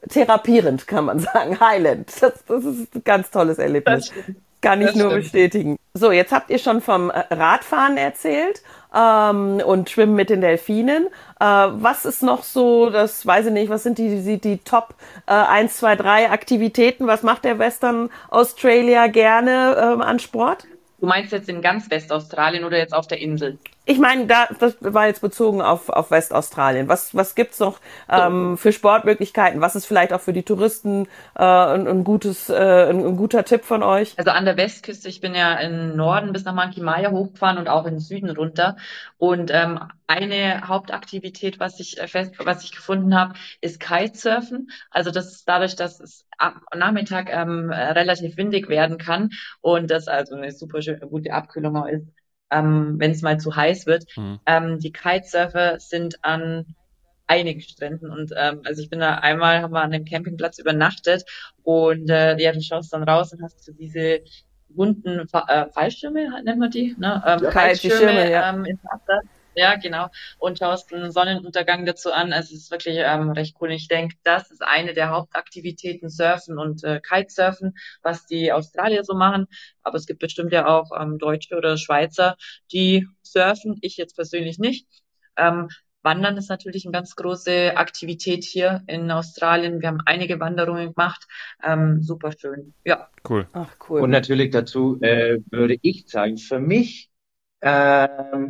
therapierend, 0.09 0.87
kann 0.87 1.07
man 1.07 1.19
sagen. 1.21 1.59
Highland. 1.61 2.11
Das, 2.21 2.45
das 2.47 2.65
ist 2.65 2.95
ein 2.95 3.05
ganz 3.05 3.31
tolles 3.31 3.59
Erlebnis. 3.59 4.11
Kann 4.61 4.81
ich 4.81 4.89
das 4.89 4.97
nur 4.97 5.11
stimmt. 5.11 5.23
bestätigen. 5.23 5.77
So, 5.95 6.13
jetzt 6.13 6.33
habt 6.33 6.49
ihr 6.49 6.59
schon 6.59 6.81
vom 6.81 7.11
äh, 7.11 7.19
Radfahren 7.35 7.97
erzählt 7.97 8.63
ähm, 8.95 9.61
und 9.65 9.91
Schwimmen 9.91 10.15
mit 10.15 10.31
den 10.31 10.41
Delfinen. 10.41 11.09
Äh, 11.41 11.45
was 11.45 12.05
ist 12.05 12.23
noch 12.23 12.45
so, 12.45 12.89
das 12.89 13.27
weiß 13.27 13.47
ich 13.47 13.53
nicht, 13.53 13.71
was 13.71 13.83
sind 13.83 13.99
die, 13.99 14.23
die, 14.23 14.39
die 14.39 14.59
Top 14.59 14.95
äh, 15.27 15.33
1, 15.33 15.77
2, 15.79 15.97
3 15.97 16.31
Aktivitäten? 16.31 17.09
Was 17.09 17.25
macht 17.25 17.45
der 17.45 17.59
Western 17.59 18.09
Australia 18.31 19.09
gerne 19.09 19.77
ähm, 19.95 20.01
an 20.01 20.21
Sport? 20.21 20.67
Du 21.01 21.07
meinst 21.07 21.33
jetzt 21.33 21.49
in 21.49 21.61
ganz 21.61 21.91
Westaustralien 21.91 22.63
oder 22.63 22.79
jetzt 22.79 22.95
auf 22.95 23.09
der 23.09 23.19
Insel? 23.21 23.59
Ich 23.85 23.99
meine, 23.99 24.27
da, 24.27 24.47
das 24.61 24.77
war 24.79 25.09
jetzt 25.09 25.23
bezogen 25.23 25.61
auf, 25.61 25.89
auf 25.89 26.13
Westaustralien. 26.13 26.87
Was, 26.87 27.17
was 27.17 27.35
gibt's 27.35 27.59
noch 27.59 27.81
ähm, 28.09 28.57
für 28.57 28.73
Sportmöglichkeiten? 28.73 29.61
Was 29.61 29.75
ist 29.75 29.87
vielleicht 29.87 30.13
auch 30.13 30.21
für 30.21 30.33
die 30.33 30.45
Touristen 30.45 31.09
äh, 31.37 31.43
ein, 31.43 31.89
ein, 31.89 32.05
gutes, 32.05 32.49
äh, 32.49 32.55
ein, 32.55 33.05
ein, 33.05 33.17
guter 33.17 33.45
Tipp 33.45 33.65
von 33.65 33.83
euch? 33.83 34.17
Also 34.17 34.31
an 34.31 34.45
der 34.45 34.57
Westküste, 34.57 35.09
ich 35.09 35.21
bin 35.21 35.35
ja 35.35 35.55
im 35.57 35.97
Norden 35.97 36.33
bis 36.33 36.45
nach 36.45 36.55
Monkey 36.55 36.81
Maya 36.81 37.11
hochgefahren 37.11 37.59
und 37.59 37.69
auch 37.69 37.85
im 37.85 37.99
Süden 37.99 38.31
runter. 38.31 38.77
Und 39.19 39.51
ähm, 39.53 39.81
eine 40.07 40.69
Hauptaktivität, 40.69 41.59
was 41.59 41.81
ich 41.81 41.99
äh, 41.99 42.07
fest, 42.07 42.35
was 42.39 42.63
ich 42.63 42.71
gefunden 42.71 43.19
habe, 43.19 43.35
ist 43.61 43.81
Kitesurfen. 43.81 44.71
Also 44.93 45.11
das 45.11 45.33
ist 45.33 45.49
dadurch, 45.49 45.75
dass 45.75 45.99
es 45.99 46.25
am 46.39 46.61
Nachmittag 46.77 47.31
ähm, 47.33 47.71
relativ 47.71 48.37
windig 48.37 48.69
werden 48.69 48.99
kann 48.99 49.31
und 49.61 49.91
das 49.91 50.07
also 50.07 50.37
eine 50.37 50.53
super 50.53 50.83
schöne, 50.83 51.01
gute 51.01 51.33
Abkühlung 51.33 51.85
ist 51.87 52.07
ähm, 52.53 52.97
wenn 52.99 53.11
es 53.11 53.23
mal 53.23 53.39
zu 53.39 53.57
heiß 53.57 53.87
wird. 53.87 54.05
Mhm. 54.17 54.41
Ähm, 54.47 54.79
die 54.79 54.93
Kitesurfer 54.93 55.81
sind 55.81 56.23
an 56.23 56.75
einigen 57.27 57.61
Stränden 57.61 58.11
und 58.11 58.33
ähm, 58.37 58.61
also 58.65 58.83
ich 58.83 58.91
bin 58.91 59.01
da 59.01 59.15
einmal 59.15 59.63
haben 59.63 59.73
wir 59.73 59.81
an 59.81 59.93
dem 59.93 60.05
Campingplatz 60.05 60.59
übernachtet 60.59 61.25
und 61.63 62.11
äh, 62.11 62.37
ja 62.39 62.53
du 62.53 62.61
schaust 62.61 62.93
dann 62.93 63.05
raus 63.05 63.33
und 63.33 63.43
hast 63.43 63.65
so 63.65 63.73
diese 63.73 64.21
bunten 64.69 65.27
Fa 65.29 65.47
äh, 65.49 65.73
Fallschirme 65.73 66.43
nennt 66.45 66.59
man 66.59 66.71
die 66.71 66.95
ne 66.99 67.23
ähm, 67.27 67.41
ja, 67.43 67.51
Kiteschirme 67.51 68.31
ja. 68.31 68.53
ähm, 68.53 68.65
ins 68.65 68.81
Wasser 68.85 69.21
Ja, 69.55 69.77
genau. 69.77 70.09
Und 70.39 70.59
schaust 70.59 70.93
einen 70.93 71.13
Sonnenuntergang 71.13 71.85
dazu 71.87 72.13
an. 72.13 72.33
Also 72.33 72.55
es 72.55 72.63
ist 72.63 72.71
wirklich 72.71 72.97
ähm, 72.99 73.31
recht 73.31 73.57
cool. 73.61 73.71
Ich 73.73 73.89
denke, 73.89 74.17
das 74.23 74.51
ist 74.51 74.63
eine 74.63 74.95
der 74.95 75.11
Hauptaktivitäten, 75.11 76.09
Surfen 76.09 76.59
und 76.59 76.83
äh, 76.85 77.01
Kitesurfen, 77.01 77.75
was 78.03 78.27
die 78.27 78.53
Australier 78.53 79.05
so 79.05 79.15
machen. 79.15 79.47
Aber 79.83 79.97
es 79.97 80.07
gibt 80.07 80.21
bestimmt 80.21 80.53
ja 80.53 80.67
auch 80.67 80.91
ähm, 80.99 81.19
Deutsche 81.19 81.57
oder 81.57 81.77
Schweizer, 81.77 82.37
die 82.73 83.07
surfen. 83.23 83.79
Ich 83.83 83.97
jetzt 83.97 84.17
persönlich 84.17 84.59
nicht. 84.59 84.87
Ähm, 85.37 85.69
Wandern 86.03 86.37
ist 86.37 86.51
natürlich 86.51 86.85
eine 86.85 86.93
ganz 86.93 87.15
große 87.15 87.77
Aktivität 87.77 88.45
hier 88.45 88.83
in 88.87 89.11
Australien. 89.11 89.81
Wir 89.81 89.89
haben 89.89 90.01
einige 90.05 90.41
Wanderungen 90.41 90.95
gemacht. 90.95 91.27
Ähm, 91.63 92.03
super 92.03 92.33
schön. 92.37 92.75
Ja. 92.85 93.09
Cool. 93.29 93.47
Ach, 93.53 93.77
cool. 93.89 94.01
Und 94.01 94.11
natürlich 94.11 94.51
dazu 94.51 94.99
äh, 95.01 95.39
würde 95.51 95.77
ich 95.81 96.09
sagen, 96.09 96.39
für 96.39 96.59
mich, 96.59 97.12
äh, 97.63 98.09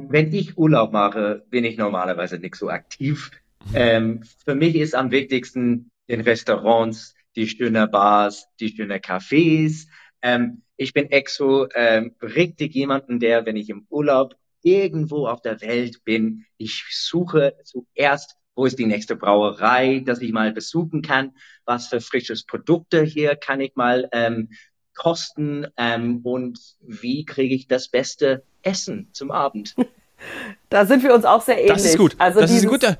wenn 0.08 0.32
ich 0.32 0.56
Urlaub 0.56 0.92
mache, 0.92 1.44
bin 1.50 1.64
ich 1.64 1.76
normalerweise 1.76 2.38
nicht 2.38 2.56
so 2.56 2.70
aktiv. 2.70 3.30
Ähm, 3.74 4.24
für 4.44 4.54
mich 4.54 4.74
ist 4.74 4.94
am 4.94 5.10
wichtigsten 5.10 5.90
den 6.08 6.22
Restaurants, 6.22 7.14
die 7.36 7.46
schönen 7.46 7.90
Bars, 7.90 8.48
die 8.58 8.70
schönen 8.70 8.98
Cafés. 9.00 9.86
Ähm, 10.22 10.62
ich 10.76 10.94
bin 10.94 11.10
exo 11.10 11.68
ähm, 11.74 12.14
richtig 12.22 12.74
jemanden, 12.74 13.20
der, 13.20 13.44
wenn 13.44 13.56
ich 13.56 13.68
im 13.68 13.86
Urlaub 13.90 14.34
irgendwo 14.62 15.26
auf 15.26 15.42
der 15.42 15.60
Welt 15.60 16.04
bin, 16.04 16.46
ich 16.56 16.84
suche 16.90 17.54
zuerst, 17.64 18.36
wo 18.54 18.64
ist 18.64 18.78
die 18.78 18.86
nächste 18.86 19.16
Brauerei, 19.16 20.02
dass 20.04 20.20
ich 20.20 20.32
mal 20.32 20.52
besuchen 20.52 21.02
kann, 21.02 21.32
was 21.64 21.88
für 21.88 22.00
frisches 22.00 22.44
Produkte 22.44 23.02
hier 23.02 23.36
kann 23.36 23.60
ich 23.60 23.76
mal 23.76 24.08
ähm, 24.12 24.50
kosten 24.94 25.66
ähm, 25.76 26.20
und 26.22 26.58
wie 26.80 27.24
kriege 27.24 27.54
ich 27.54 27.68
das 27.68 27.88
beste 27.88 28.42
Essen 28.62 29.08
zum 29.12 29.30
Abend. 29.30 29.74
Da 30.68 30.86
sind 30.86 31.02
wir 31.02 31.12
uns 31.14 31.24
auch 31.24 31.42
sehr 31.42 31.58
ähnlich. 31.58 31.72
Das 31.72 31.84
ist 31.84 31.98
gut. 31.98 32.14
Also 32.16 32.38
das, 32.38 32.52
ist 32.52 32.62
ein 32.62 32.68
guter, 32.68 32.96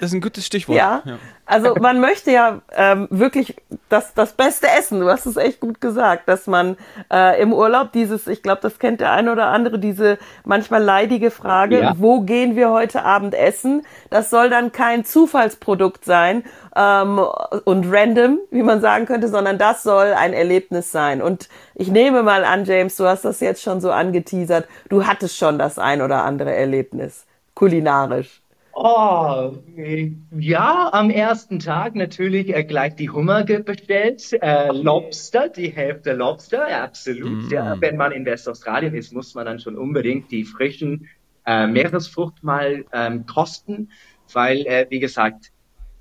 das 0.00 0.10
ist 0.10 0.14
ein 0.14 0.20
gutes 0.20 0.46
Stichwort. 0.46 0.76
Ja, 0.76 1.02
ja. 1.04 1.18
also 1.44 1.74
man 1.76 2.00
möchte 2.00 2.30
ja 2.30 2.60
ähm, 2.74 3.08
wirklich 3.10 3.56
das, 3.88 4.14
das 4.14 4.32
Beste 4.32 4.66
essen. 4.68 5.00
Du 5.00 5.08
hast 5.08 5.26
es 5.26 5.36
echt 5.36 5.60
gut 5.60 5.80
gesagt, 5.80 6.28
dass 6.28 6.46
man 6.46 6.76
äh, 7.12 7.40
im 7.40 7.52
Urlaub 7.52 7.92
dieses, 7.92 8.26
ich 8.26 8.42
glaube, 8.42 8.60
das 8.62 8.78
kennt 8.78 9.00
der 9.00 9.12
eine 9.12 9.32
oder 9.32 9.46
andere, 9.46 9.78
diese 9.78 10.18
manchmal 10.44 10.82
leidige 10.82 11.30
Frage, 11.30 11.80
ja. 11.80 11.94
wo 11.98 12.20
gehen 12.20 12.56
wir 12.56 12.70
heute 12.70 13.04
Abend 13.04 13.34
essen? 13.34 13.82
Das 14.10 14.30
soll 14.30 14.50
dann 14.50 14.72
kein 14.72 15.04
Zufallsprodukt 15.04 16.04
sein 16.04 16.44
ähm, 16.74 17.20
und 17.64 17.86
random, 17.90 18.38
wie 18.50 18.62
man 18.62 18.80
sagen 18.80 19.06
könnte, 19.06 19.28
sondern 19.28 19.58
das 19.58 19.82
soll 19.82 20.12
ein 20.12 20.32
Erlebnis 20.32 20.92
sein. 20.92 21.22
Und 21.22 21.48
ich 21.74 21.88
nehme 21.88 22.22
mal 22.22 22.44
an, 22.44 22.64
James, 22.64 22.96
du 22.96 23.06
hast 23.06 23.24
das 23.24 23.40
jetzt 23.40 23.62
schon 23.62 23.80
so 23.80 23.90
angeteasert, 23.90 24.66
du 24.88 25.06
hattest 25.06 25.36
schon 25.36 25.58
das 25.58 25.78
ein 25.78 26.02
oder 26.02 26.24
andere 26.24 26.54
Erlebnis, 26.54 27.24
kulinarisch. 27.54 28.42
Oh, 28.78 29.54
ja, 30.38 30.90
am 30.92 31.08
ersten 31.08 31.60
Tag 31.60 31.94
natürlich 31.94 32.54
äh, 32.54 32.62
gleich 32.62 32.94
die 32.94 33.08
Hummer 33.08 33.42
bestellt. 33.42 34.34
Äh, 34.42 34.70
Lobster, 34.70 35.48
die 35.48 35.70
Hälfte 35.70 36.12
Lobster, 36.12 36.68
absolut. 36.82 37.48
Mm. 37.48 37.50
Ja, 37.50 37.80
wenn 37.80 37.96
man 37.96 38.12
in 38.12 38.26
Westaustralien 38.26 38.94
ist, 38.94 39.14
muss 39.14 39.34
man 39.34 39.46
dann 39.46 39.60
schon 39.60 39.78
unbedingt 39.78 40.30
die 40.30 40.44
frischen 40.44 41.08
äh, 41.46 41.66
Meeresfrucht 41.66 42.44
mal 42.44 42.84
ähm, 42.92 43.24
kosten, 43.24 43.92
weil, 44.34 44.66
äh, 44.66 44.84
wie 44.90 45.00
gesagt, 45.00 45.52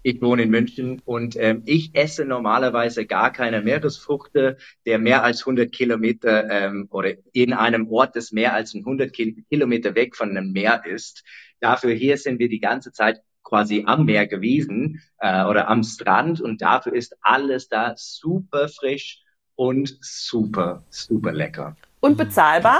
ich 0.05 0.21
wohne 0.21 0.43
in 0.43 0.51
München 0.51 1.01
und 1.03 1.35
ähm, 1.35 1.63
ich 1.65 1.95
esse 1.95 2.25
normalerweise 2.25 3.07
gar 3.07 3.33
keine 3.33 3.63
Meeresfrüchte, 3.63 4.57
der 4.85 4.99
mehr 4.99 5.23
als 5.23 5.41
100 5.41 5.71
Kilometer 5.71 6.47
ähm, 6.47 6.87
oder 6.91 7.13
in 7.33 7.53
einem 7.53 7.91
Ort, 7.91 8.15
das 8.15 8.31
mehr 8.31 8.53
als 8.53 8.75
100 8.75 9.11
Kilometer 9.11 9.95
weg 9.95 10.15
von 10.15 10.29
einem 10.29 10.51
Meer 10.51 10.85
ist. 10.85 11.23
Dafür 11.59 11.91
hier 11.93 12.17
sind 12.17 12.37
wir 12.37 12.49
die 12.49 12.59
ganze 12.59 12.91
Zeit 12.91 13.23
quasi 13.41 13.85
am 13.87 14.05
Meer 14.05 14.27
gewesen 14.27 15.01
äh, 15.17 15.43
oder 15.43 15.69
am 15.69 15.81
Strand 15.81 16.39
und 16.39 16.61
dafür 16.61 16.93
ist 16.93 17.17
alles 17.21 17.67
da 17.67 17.95
super 17.97 18.67
frisch 18.67 19.23
und 19.55 19.97
super, 20.01 20.83
super 20.91 21.31
lecker. 21.31 21.77
Und 21.99 22.15
bezahlbar? 22.15 22.79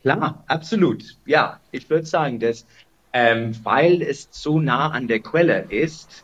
Klar, 0.00 0.44
absolut. 0.48 1.18
Ja, 1.26 1.60
ich 1.72 1.90
würde 1.90 2.06
sagen, 2.06 2.40
dass 2.40 2.66
ähm, 3.14 3.54
weil 3.62 4.02
es 4.02 4.28
so 4.32 4.58
nah 4.58 4.90
an 4.90 5.06
der 5.06 5.20
Quelle 5.20 5.66
ist, 5.68 6.23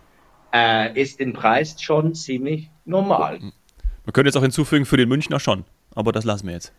äh, 0.52 1.00
ist 1.00 1.20
den 1.20 1.32
Preis 1.32 1.80
schon 1.80 2.14
ziemlich 2.14 2.70
normal. 2.84 3.38
Man 3.40 4.12
könnte 4.12 4.28
jetzt 4.28 4.36
auch 4.36 4.42
hinzufügen, 4.42 4.86
für 4.86 4.96
den 4.96 5.08
Münchner 5.08 5.40
schon, 5.40 5.64
aber 5.94 6.12
das 6.12 6.24
lassen 6.24 6.46
wir 6.46 6.54
jetzt. 6.54 6.72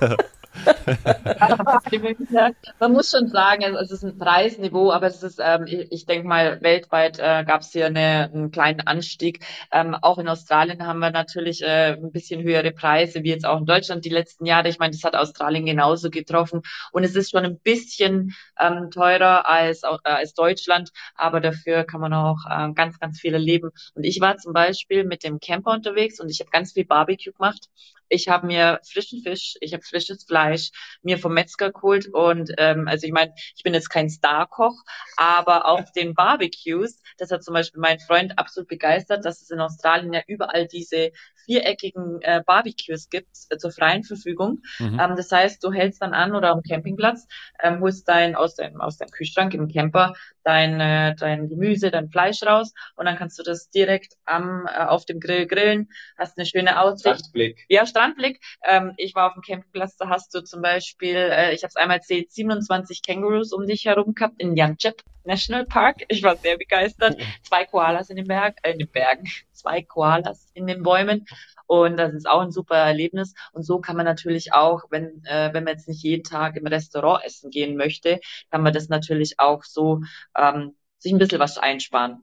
Man 2.80 2.92
muss 2.92 3.10
schon 3.10 3.28
sagen, 3.28 3.62
es 3.62 3.90
ist 3.90 4.04
ein 4.04 4.18
Preisniveau, 4.18 4.92
aber 4.92 5.06
es 5.06 5.22
ist, 5.22 5.40
ähm, 5.42 5.64
ich, 5.66 5.90
ich 5.90 6.06
denke 6.06 6.28
mal, 6.28 6.60
weltweit 6.62 7.18
äh, 7.18 7.44
gab 7.44 7.62
es 7.62 7.72
hier 7.72 7.86
eine, 7.86 8.30
einen 8.32 8.50
kleinen 8.50 8.80
Anstieg. 8.80 9.44
Ähm, 9.72 9.94
auch 9.94 10.18
in 10.18 10.28
Australien 10.28 10.86
haben 10.86 11.00
wir 11.00 11.10
natürlich 11.10 11.62
äh, 11.62 11.94
ein 11.94 12.12
bisschen 12.12 12.42
höhere 12.42 12.72
Preise, 12.72 13.22
wie 13.24 13.30
jetzt 13.30 13.46
auch 13.46 13.58
in 13.58 13.66
Deutschland 13.66 14.04
die 14.04 14.10
letzten 14.10 14.46
Jahre. 14.46 14.68
Ich 14.68 14.78
meine, 14.78 14.92
das 14.92 15.04
hat 15.04 15.16
Australien 15.16 15.66
genauso 15.66 16.10
getroffen. 16.10 16.62
Und 16.92 17.04
es 17.04 17.16
ist 17.16 17.30
schon 17.30 17.44
ein 17.44 17.58
bisschen 17.58 18.34
ähm, 18.58 18.90
teurer 18.90 19.48
als, 19.48 19.82
äh, 19.82 19.98
als 20.04 20.34
Deutschland, 20.34 20.90
aber 21.16 21.40
dafür 21.40 21.84
kann 21.84 22.00
man 22.00 22.12
auch 22.12 22.38
äh, 22.48 22.72
ganz, 22.72 22.98
ganz 22.98 23.20
viel 23.20 23.34
erleben. 23.34 23.70
Und 23.94 24.04
ich 24.04 24.20
war 24.20 24.36
zum 24.36 24.52
Beispiel 24.52 25.04
mit 25.04 25.24
dem 25.24 25.40
Camper 25.40 25.72
unterwegs 25.72 26.20
und 26.20 26.30
ich 26.30 26.40
habe 26.40 26.50
ganz 26.50 26.72
viel 26.72 26.84
Barbecue 26.84 27.32
gemacht. 27.32 27.68
Ich 28.08 28.28
habe 28.28 28.46
mir 28.46 28.80
frischen 28.84 29.22
Fisch, 29.22 29.56
ich 29.60 29.72
habe 29.72 29.82
frisches 29.82 30.24
Fleisch 30.24 30.70
mir 31.02 31.18
vom 31.18 31.34
Metzger 31.34 31.72
geholt 31.72 32.08
und 32.12 32.52
ähm, 32.58 32.88
also 32.88 33.06
ich 33.06 33.12
meine, 33.12 33.32
ich 33.56 33.62
bin 33.62 33.74
jetzt 33.74 33.90
kein 33.90 34.10
Starkoch, 34.10 34.76
aber 35.16 35.66
auf 35.66 35.90
den 35.92 36.14
Barbecues, 36.14 37.02
das 37.18 37.30
hat 37.30 37.42
zum 37.42 37.54
Beispiel 37.54 37.80
mein 37.80 37.98
Freund 37.98 38.38
absolut 38.38 38.68
begeistert, 38.68 39.24
dass 39.24 39.42
es 39.42 39.50
in 39.50 39.60
Australien 39.60 40.12
ja 40.12 40.22
überall 40.26 40.66
diese 40.66 41.10
viereckigen 41.44 42.20
äh, 42.22 42.42
Barbecues 42.44 43.08
gibt 43.08 43.28
äh, 43.50 43.56
zur 43.58 43.70
freien 43.70 44.02
Verfügung. 44.04 44.62
Mhm. 44.78 44.98
Ähm, 45.00 45.16
das 45.16 45.30
heißt, 45.30 45.62
du 45.62 45.72
hältst 45.72 46.02
dann 46.02 46.14
an 46.14 46.34
oder 46.34 46.50
am 46.50 46.62
Campingplatz, 46.62 47.26
ähm, 47.62 47.80
holst 47.80 48.08
dein 48.08 48.34
aus 48.34 48.54
deinem 48.54 48.80
aus 48.80 48.96
deinem 48.96 49.10
Kühlschrank 49.10 49.54
im 49.54 49.68
Camper 49.68 50.14
dein 50.44 50.80
äh, 50.80 51.14
dein 51.16 51.48
Gemüse, 51.48 51.90
dein 51.90 52.08
Fleisch 52.08 52.42
raus 52.42 52.72
und 52.96 53.06
dann 53.06 53.16
kannst 53.16 53.38
du 53.38 53.42
das 53.42 53.70
direkt 53.70 54.14
am 54.24 54.66
äh, 54.66 54.84
auf 54.84 55.04
dem 55.04 55.20
Grill 55.20 55.46
grillen, 55.46 55.88
hast 56.16 56.38
eine 56.38 56.46
schöne 56.46 56.80
Aussicht. 56.80 57.18
Strandblick. 57.20 57.64
Ja, 57.68 57.86
Strandblick. 57.86 58.40
Ähm, 58.62 58.92
ich 58.96 59.14
war 59.14 59.28
auf 59.28 59.34
dem 59.34 59.42
Campingplatz, 59.42 59.96
da 59.96 60.08
hast 60.08 60.34
du 60.34 60.42
zum 60.42 60.62
Beispiel, 60.62 61.16
äh, 61.16 61.54
ich 61.54 61.62
habe 61.62 61.70
es 61.70 61.76
einmal 61.76 61.96
erzählt, 61.96 62.30
27 62.30 63.02
Kängurus 63.02 63.52
um 63.52 63.66
dich 63.66 63.84
herum 63.86 64.14
gehabt 64.14 64.40
in 64.40 64.56
Yanchep 64.56 65.02
National 65.24 65.64
Park. 65.64 66.04
Ich 66.08 66.22
war 66.22 66.36
sehr 66.36 66.58
begeistert. 66.58 67.16
Zwei 67.42 67.64
Koalas 67.64 68.10
in 68.10 68.16
den 68.16 68.26
Berg, 68.26 68.58
äh, 68.62 68.72
in 68.72 68.78
den 68.78 68.90
Bergen, 68.90 69.26
zwei 69.64 69.82
Koalas 69.82 70.50
in 70.54 70.66
den 70.66 70.82
Bäumen. 70.82 71.24
Und 71.66 71.96
das 71.96 72.12
ist 72.12 72.28
auch 72.28 72.40
ein 72.40 72.52
super 72.52 72.76
Erlebnis. 72.76 73.34
Und 73.52 73.64
so 73.64 73.80
kann 73.80 73.96
man 73.96 74.04
natürlich 74.04 74.52
auch, 74.52 74.82
wenn, 74.90 75.22
äh, 75.24 75.50
wenn 75.52 75.64
man 75.64 75.74
jetzt 75.74 75.88
nicht 75.88 76.02
jeden 76.02 76.22
Tag 76.22 76.56
im 76.56 76.66
Restaurant 76.66 77.24
essen 77.24 77.50
gehen 77.50 77.76
möchte, 77.76 78.20
kann 78.50 78.62
man 78.62 78.72
das 78.72 78.88
natürlich 78.88 79.40
auch 79.40 79.64
so 79.64 80.00
ähm, 80.36 80.74
sich 80.98 81.12
ein 81.12 81.18
bisschen 81.18 81.40
was 81.40 81.56
einsparen. 81.56 82.22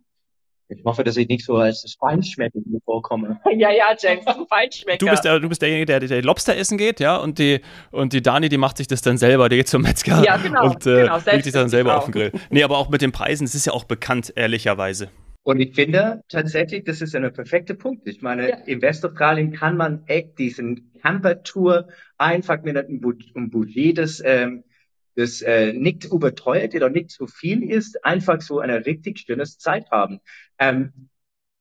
Ich 0.70 0.86
hoffe, 0.86 1.04
dass 1.04 1.18
ich 1.18 1.28
nicht 1.28 1.44
so 1.44 1.58
als 1.58 1.82
das 1.82 1.96
Feinschmecker 1.96 2.60
vorkomme. 2.86 3.40
Ja, 3.58 3.70
ja, 3.72 3.94
James, 4.00 4.24
du 4.24 4.46
Feinschmecker. 4.46 5.00
Du 5.00 5.08
bist, 5.08 5.26
der, 5.26 5.40
du 5.40 5.50
bist 5.50 5.62
derjenige, 5.62 5.86
der, 5.86 6.00
der 6.00 6.22
Lobster 6.22 6.56
essen 6.56 6.78
geht, 6.78 7.02
ja, 7.02 7.18
und 7.18 7.40
die, 7.40 7.60
und 7.92 8.14
die 8.14 8.22
Dani, 8.22 8.48
die 8.48 8.58
macht 8.58 8.78
sich 8.78 8.88
das 8.88 9.02
dann 9.02 9.18
selber, 9.18 9.50
die 9.50 9.58
geht 9.58 9.68
zum 9.68 9.82
Metzger 9.82 10.24
ja, 10.24 10.38
genau, 10.38 10.68
und 10.68 10.86
äh, 10.86 11.02
genau, 11.02 11.18
legt 11.26 11.44
sich 11.44 11.52
dann 11.52 11.68
selber 11.68 11.98
auf 11.98 12.06
den 12.06 12.14
Grill. 12.14 12.32
Nee, 12.50 12.64
aber 12.64 12.78
auch 12.78 12.88
mit 12.88 13.02
den 13.02 13.12
Preisen, 13.12 13.46
das 13.46 13.56
ist 13.56 13.66
ja 13.66 13.74
auch 13.74 13.84
bekannt, 13.84 14.32
ehrlicherweise. 14.36 15.10
Und 15.44 15.60
ich 15.60 15.74
finde 15.74 16.24
tatsächlich, 16.30 16.84
das 16.84 17.02
ist 17.02 17.16
ein 17.16 17.34
perfekter 17.34 17.74
Punkt. 17.74 18.08
Ich 18.08 18.22
meine, 18.22 18.50
ja. 18.50 18.56
in 18.66 18.82
Westaustralien 18.82 19.52
kann 19.52 19.76
man 19.76 20.04
echt 20.06 20.38
diesen 20.38 20.94
Camper-Tour 21.02 21.88
einfach 22.18 22.62
mit 22.62 22.78
einem 22.78 23.02
Budget, 23.02 23.98
das, 23.98 24.22
ähm, 24.24 24.64
das 25.16 25.42
äh, 25.42 25.74
nicht 25.74 26.06
überteuert 26.06 26.76
oder 26.76 26.90
nicht 26.90 27.10
zu 27.10 27.26
viel 27.26 27.64
ist, 27.64 28.06
einfach 28.06 28.42
so 28.42 28.60
eine 28.60 28.86
richtig 28.86 29.20
schöne 29.20 29.44
Zeit 29.46 29.90
haben. 29.90 30.20
Ähm, 30.60 31.10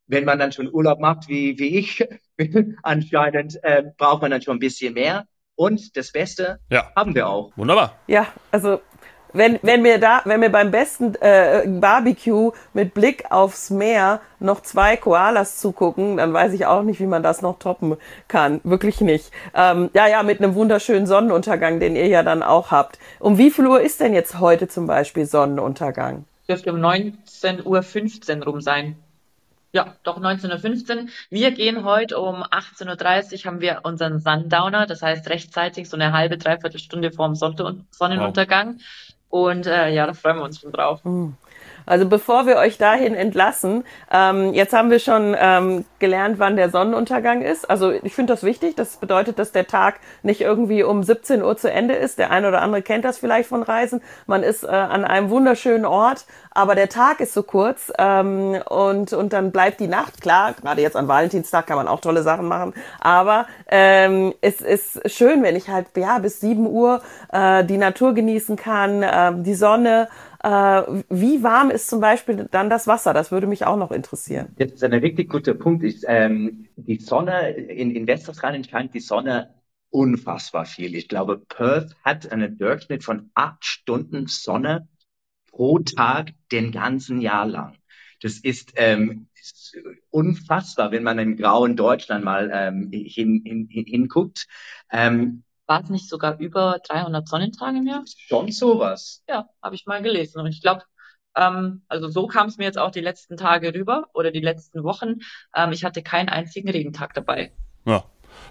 wenn 0.07 0.25
man 0.25 0.39
dann 0.39 0.53
schon 0.53 0.73
Urlaub 0.73 1.01
macht, 1.01 1.29
wie, 1.29 1.59
wie 1.59 1.79
ich, 1.79 2.05
anscheinend 2.83 3.59
äh, 3.63 3.85
braucht 3.97 4.23
man 4.23 4.31
dann 4.31 4.43
schon 4.43 4.57
ein 4.57 4.61
bisschen 4.61 4.95
mehr. 4.95 5.27
Und 5.55 5.97
das 5.97 6.11
Beste 6.13 6.59
ja. 6.71 6.91
haben 6.97 7.15
wir 7.15 7.29
auch. 7.29 7.57
Wunderbar. 7.57 7.99
Ja, 8.07 8.33
also 8.51 8.81
wenn, 9.33 9.59
wenn 9.63 9.83
mir 9.83 9.99
da, 9.99 10.23
wenn 10.25 10.41
mir 10.41 10.51
beim 10.51 10.71
besten 10.71 11.15
äh, 11.21 11.65
Barbecue 11.67 12.53
mit 12.73 12.95
Blick 12.95 13.31
aufs 13.31 13.71
Meer 13.71 14.21
noch 14.39 14.63
zwei 14.63 14.97
Koalas 14.97 15.59
zugucken, 15.59 16.17
dann 16.17 16.33
weiß 16.33 16.53
ich 16.53 16.67
auch 16.67 16.83
nicht, 16.83 17.01
wie 17.01 17.07
man 17.07 17.23
das 17.23 17.43
noch 17.43 17.59
toppen 17.59 17.97
kann. 18.29 18.61
Wirklich 18.65 19.01
nicht. 19.01 19.31
Ähm, 19.55 19.91
ja, 19.95 20.07
ja, 20.09 20.23
mit 20.23 20.41
einem 20.41 20.55
wunderschönen 20.55 21.07
Sonnenuntergang, 21.07 21.81
den 21.81 21.97
ihr 21.97 22.07
ja 22.07 22.23
dann 22.23 22.43
auch 22.43 22.71
habt. 22.71 22.99
Um 23.19 23.39
wie 23.39 23.51
viel 23.51 23.67
Uhr 23.67 23.81
ist 23.81 24.01
denn 24.01 24.15
jetzt 24.15 24.41
heute 24.41 24.69
zum 24.69 24.87
Beispiel 24.87 25.27
Sonnenuntergang? 25.27 26.25
Dürfte 26.49 26.73
um 26.73 26.81
19.15 26.81 28.39
Uhr 28.39 28.45
rum 28.45 28.61
sein. 28.61 28.97
Ja, 29.73 29.95
doch 30.03 30.19
19.15 30.19 30.97
Uhr. 30.97 31.07
Wir 31.29 31.53
gehen 31.53 31.85
heute 31.85 32.19
um 32.19 32.43
18.30 32.43 33.33
Uhr, 33.33 33.45
haben 33.45 33.61
wir 33.61 33.81
unseren 33.85 34.19
Sundowner, 34.19 34.87
das 34.87 35.01
heißt 35.01 35.29
rechtzeitig, 35.29 35.89
so 35.89 35.97
eine 35.97 36.13
halbe, 36.13 36.39
dreiviertel 36.39 36.81
Stunde 36.81 37.13
vorm 37.13 37.37
Sonnenuntergang. 37.37 38.77
Wow 38.79 38.83
Und 39.31 39.67
äh, 39.67 39.89
ja, 39.91 40.07
da 40.07 40.13
freuen 40.13 40.37
wir 40.37 40.45
uns 40.45 40.61
schon 40.61 40.73
drauf. 40.73 41.05
Mhm. 41.05 41.37
Also 41.91 42.07
bevor 42.07 42.47
wir 42.47 42.55
euch 42.55 42.79
dahin 42.79 43.17
entlassen, 43.17 43.83
ähm, 44.13 44.55
jetzt 44.55 44.73
haben 44.73 44.93
wir 44.93 45.01
schon 45.01 45.35
ähm, 45.37 45.85
gelernt, 45.99 46.39
wann 46.39 46.55
der 46.55 46.71
Sonnenuntergang 46.71 47.43
ist. 47.43 47.69
Also 47.69 47.91
ich 47.91 48.15
finde 48.15 48.33
das 48.33 48.45
wichtig. 48.45 48.77
Das 48.77 48.99
bedeutet, 48.99 49.41
dass 49.41 49.51
der 49.51 49.67
Tag 49.67 49.97
nicht 50.23 50.41
irgendwie 50.41 50.85
um 50.85 51.03
17 51.03 51.43
Uhr 51.43 51.57
zu 51.57 51.69
Ende 51.69 51.95
ist. 51.95 52.21
Der 52.21 52.31
eine 52.31 52.47
oder 52.47 52.63
andere 52.63 52.83
kennt 52.83 53.05
das 53.05 53.19
vielleicht 53.19 53.49
von 53.49 53.65
Reisen. 53.65 54.03
Man 54.29 54.45
ist 54.45 54.63
äh, 54.63 54.69
an 54.69 55.05
einem 55.05 55.31
wunderschönen 55.31 55.85
Ort, 55.85 56.27
aber 56.53 56.77
der 56.77 56.89
Tag 56.89 57.19
ist 57.19 57.35
so 57.35 57.43
kurz 57.43 57.93
ähm, 57.99 58.63
und, 58.69 59.13
und 59.13 59.33
dann 59.33 59.51
bleibt 59.51 59.81
die 59.81 59.89
Nacht. 59.89 60.21
Klar, 60.21 60.53
gerade 60.53 60.83
jetzt 60.83 60.95
an 60.95 61.09
Valentinstag 61.09 61.67
kann 61.67 61.77
man 61.77 61.89
auch 61.89 62.01
tolle 62.01 62.23
Sachen 62.23 62.47
machen, 62.47 62.73
aber 63.01 63.47
ähm, 63.69 64.33
es 64.41 64.61
ist 64.61 65.11
schön, 65.11 65.43
wenn 65.43 65.57
ich 65.57 65.69
halt 65.69 65.89
ja 65.97 66.19
bis 66.19 66.39
7 66.39 66.69
Uhr 66.69 67.03
äh, 67.33 67.65
die 67.65 67.79
Natur 67.79 68.15
genießen 68.15 68.55
kann, 68.55 69.03
äh, 69.03 69.33
die 69.43 69.55
Sonne 69.55 70.09
wie 70.43 71.43
warm 71.43 71.71
ist 71.71 71.89
zum 71.89 72.01
Beispiel 72.01 72.49
dann 72.51 72.71
das 72.71 72.87
Wasser? 72.87 73.13
Das 73.13 73.31
würde 73.31 73.47
mich 73.47 73.67
auch 73.67 73.77
noch 73.77 73.91
interessieren. 73.91 74.55
Das 74.59 74.73
ist 74.73 74.85
ein 74.85 74.95
richtig 74.95 75.29
guter 75.29 75.55
Punkt. 75.55 75.85
Ich, 75.85 76.03
ähm, 76.07 76.67
die 76.77 76.97
Sonne, 76.99 77.51
in, 77.51 77.91
in 77.91 78.07
Westaustralien 78.07 78.65
scheint 78.65 78.95
die 78.95 79.01
Sonne 79.01 79.55
unfassbar 79.91 80.65
viel. 80.65 80.95
Ich 80.95 81.09
glaube, 81.09 81.39
Perth 81.39 81.95
hat 82.05 82.31
einen 82.33 82.57
Durchschnitt 82.57 83.05
von 83.05 83.31
acht 83.35 83.65
Stunden 83.65 84.29
Sonne 84.29 84.89
pro 85.51 85.79
Tag 85.81 86.31
den 86.53 86.73
ganzen 86.73 87.21
Jahr 87.21 87.47
lang. 87.47 87.77
Das 88.23 88.39
ist, 88.39 88.73
ähm, 88.77 89.29
ist 89.39 89.77
unfassbar, 90.11 90.91
wenn 90.93 91.03
man 91.03 91.19
im 91.19 91.37
grauen 91.37 91.77
Deutschland 91.77 92.25
mal 92.25 92.51
ähm, 92.53 92.91
hin, 92.93 93.43
hin, 93.45 93.69
hin, 93.71 93.85
hinguckt. 93.87 94.47
Ähm, 94.91 95.43
war 95.71 95.85
es 95.85 95.89
nicht 95.89 96.09
sogar 96.09 96.37
über 96.39 96.81
300 96.89 97.29
Sonnentage 97.29 97.79
im 97.79 97.87
Jahr? 97.87 98.03
Schon 98.27 98.51
sowas. 98.51 99.23
Ja, 99.29 99.49
habe 99.63 99.77
ich 99.77 99.87
mal 99.87 100.03
gelesen. 100.03 100.41
Und 100.41 100.49
ich 100.49 100.63
glaube, 100.63 100.83
ähm, 101.37 101.83
also 101.87 102.09
so 102.09 102.27
kam 102.27 102.49
es 102.49 102.59
mir 102.59 102.65
jetzt 102.65 102.77
auch 102.77 102.91
die 102.91 103.01
letzten 103.01 103.37
Tage 103.37 103.73
rüber 103.73 104.09
oder 104.13 104.33
die 104.33 104.41
letzten 104.41 104.83
Wochen. 104.83 105.21
Ähm, 105.55 105.71
ich 105.71 105.85
hatte 105.85 106.03
keinen 106.03 106.29
einzigen 106.29 106.69
Regentag 106.69 107.15
dabei. 107.15 107.53
Ja. 107.87 108.03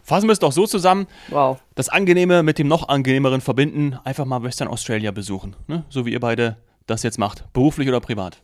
Fassen 0.02 0.28
wir 0.28 0.32
es 0.32 0.40
doch 0.40 0.54
so 0.54 0.66
zusammen. 0.66 1.08
Wow. 1.28 1.62
Das 1.76 1.90
Angenehme 1.90 2.42
mit 2.42 2.58
dem 2.58 2.70
noch 2.70 2.88
angenehmeren 2.88 3.42
verbinden, 3.42 4.00
einfach 4.06 4.24
mal 4.24 4.42
Western 4.44 4.70
Australia 4.70 5.12
besuchen. 5.12 5.58
Ne? 5.68 5.84
So 5.90 6.06
wie 6.06 6.14
ihr 6.14 6.22
beide 6.22 6.56
das 6.88 7.04
jetzt 7.04 7.20
macht. 7.20 7.52
Beruflich 7.52 7.90
oder 7.90 8.00
privat. 8.00 8.42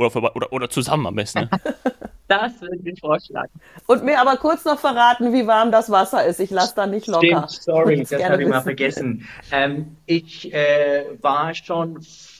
Oder, 0.00 0.34
oder, 0.34 0.52
oder 0.52 0.70
zusammen 0.70 1.06
am 1.06 1.14
besten. 1.14 1.40
Ne? 1.40 1.50
Das 2.30 2.60
würde 2.60 2.88
ich 2.88 3.00
vorschlagen. 3.00 3.50
Und 3.88 4.04
mir 4.04 4.20
aber 4.20 4.36
kurz 4.36 4.64
noch 4.64 4.78
verraten, 4.78 5.32
wie 5.32 5.48
warm 5.48 5.72
das 5.72 5.90
Wasser 5.90 6.24
ist. 6.24 6.38
Ich 6.38 6.50
lasse 6.50 6.76
da 6.76 6.86
nicht 6.86 7.08
locker. 7.08 7.48
Stimmt, 7.48 7.50
sorry, 7.50 8.04
das 8.08 8.22
habe 8.22 8.40
ich 8.40 8.48
mal 8.48 8.60
vergessen. 8.60 9.26
Ähm, 9.50 9.96
ich 10.06 10.54
äh, 10.54 11.06
war 11.20 11.52
schon 11.54 11.98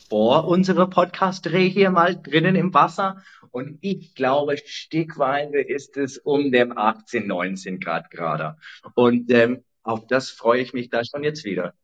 vor 0.09 0.47
unserer 0.47 0.87
Podcast-Dreh 0.88 1.69
hier 1.69 1.90
mal 1.90 2.14
drinnen 2.14 2.55
im 2.55 2.73
Wasser 2.73 3.21
und 3.50 3.79
ich 3.81 4.14
glaube, 4.14 4.59
stickweise 4.64 5.61
ist 5.61 5.97
es 5.97 6.19
um 6.19 6.52
dem 6.52 6.79
18, 6.79 7.26
19 7.26 7.81
Grad 7.81 8.12
gerade. 8.12 8.57
Und 8.95 9.29
ähm, 9.33 9.64
auf 9.83 10.07
das 10.07 10.31
freue 10.31 10.61
ich 10.61 10.73
mich 10.73 10.90
da 10.90 11.05
schon 11.05 11.25
jetzt 11.25 11.45
wieder. 11.45 11.75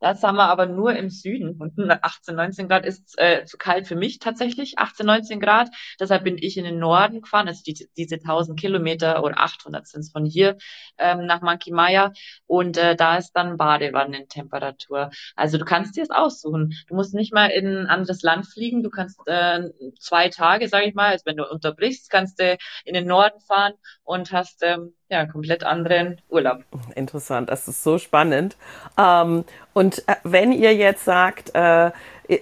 Das 0.00 0.22
haben 0.22 0.36
wir 0.36 0.48
aber 0.48 0.66
nur 0.66 0.96
im 0.96 1.10
Süden. 1.10 1.60
Und 1.60 1.78
18, 1.78 2.34
19 2.34 2.68
Grad 2.68 2.86
ist 2.86 3.18
äh, 3.18 3.44
zu 3.44 3.58
kalt 3.58 3.86
für 3.86 3.96
mich 3.96 4.18
tatsächlich. 4.18 4.78
18, 4.78 5.06
19 5.06 5.40
Grad. 5.40 5.68
Deshalb 6.00 6.24
bin 6.24 6.38
ich 6.38 6.56
in 6.56 6.64
den 6.64 6.78
Norden 6.78 7.20
gefahren. 7.20 7.48
Also 7.48 7.62
die, 7.66 7.88
diese 7.96 8.16
1000 8.16 8.58
Kilometer 8.58 9.22
oder 9.22 9.38
800 9.38 9.86
sind 9.86 10.00
es 10.00 10.10
von 10.10 10.24
hier 10.24 10.56
ähm, 10.98 11.26
nach 11.26 11.42
Monkey 11.42 11.70
Maya. 11.70 12.12
Und 12.46 12.78
äh, 12.78 12.96
da 12.96 13.18
ist 13.18 13.32
dann 13.32 13.58
Badewannentemperatur. 13.58 15.10
Also 15.36 15.58
du 15.58 15.64
kannst 15.64 15.96
dir 15.96 16.02
es 16.02 16.10
aussuchen. 16.10 16.74
Du 16.88 16.94
musst 16.94 17.14
nicht 17.14 17.34
mal 17.34 17.48
in 17.48 17.66
ein 17.66 17.86
anderes 17.86 18.22
Land 18.22 18.46
fliegen. 18.46 18.82
Du 18.82 18.90
kannst 18.90 19.20
äh, 19.26 19.68
zwei 19.98 20.30
Tage, 20.30 20.68
sage 20.68 20.86
ich 20.86 20.94
mal, 20.94 21.10
also 21.10 21.26
wenn 21.26 21.36
du 21.36 21.48
unterbrichst, 21.48 22.10
kannst 22.10 22.40
du 22.40 22.56
in 22.84 22.94
den 22.94 23.06
Norden 23.06 23.40
fahren 23.40 23.74
und 24.02 24.32
hast 24.32 24.62
ähm, 24.62 24.94
ja, 25.10 25.26
komplett 25.26 25.64
anderen 25.64 26.18
Urlaub. 26.28 26.62
Interessant, 26.94 27.50
das 27.50 27.68
ist 27.68 27.82
so 27.82 27.98
spannend. 27.98 28.56
Ähm, 28.96 29.44
und 29.72 30.06
äh, 30.08 30.14
wenn 30.22 30.52
ihr 30.52 30.74
jetzt 30.74 31.04
sagt, 31.04 31.54
äh, 31.54 31.90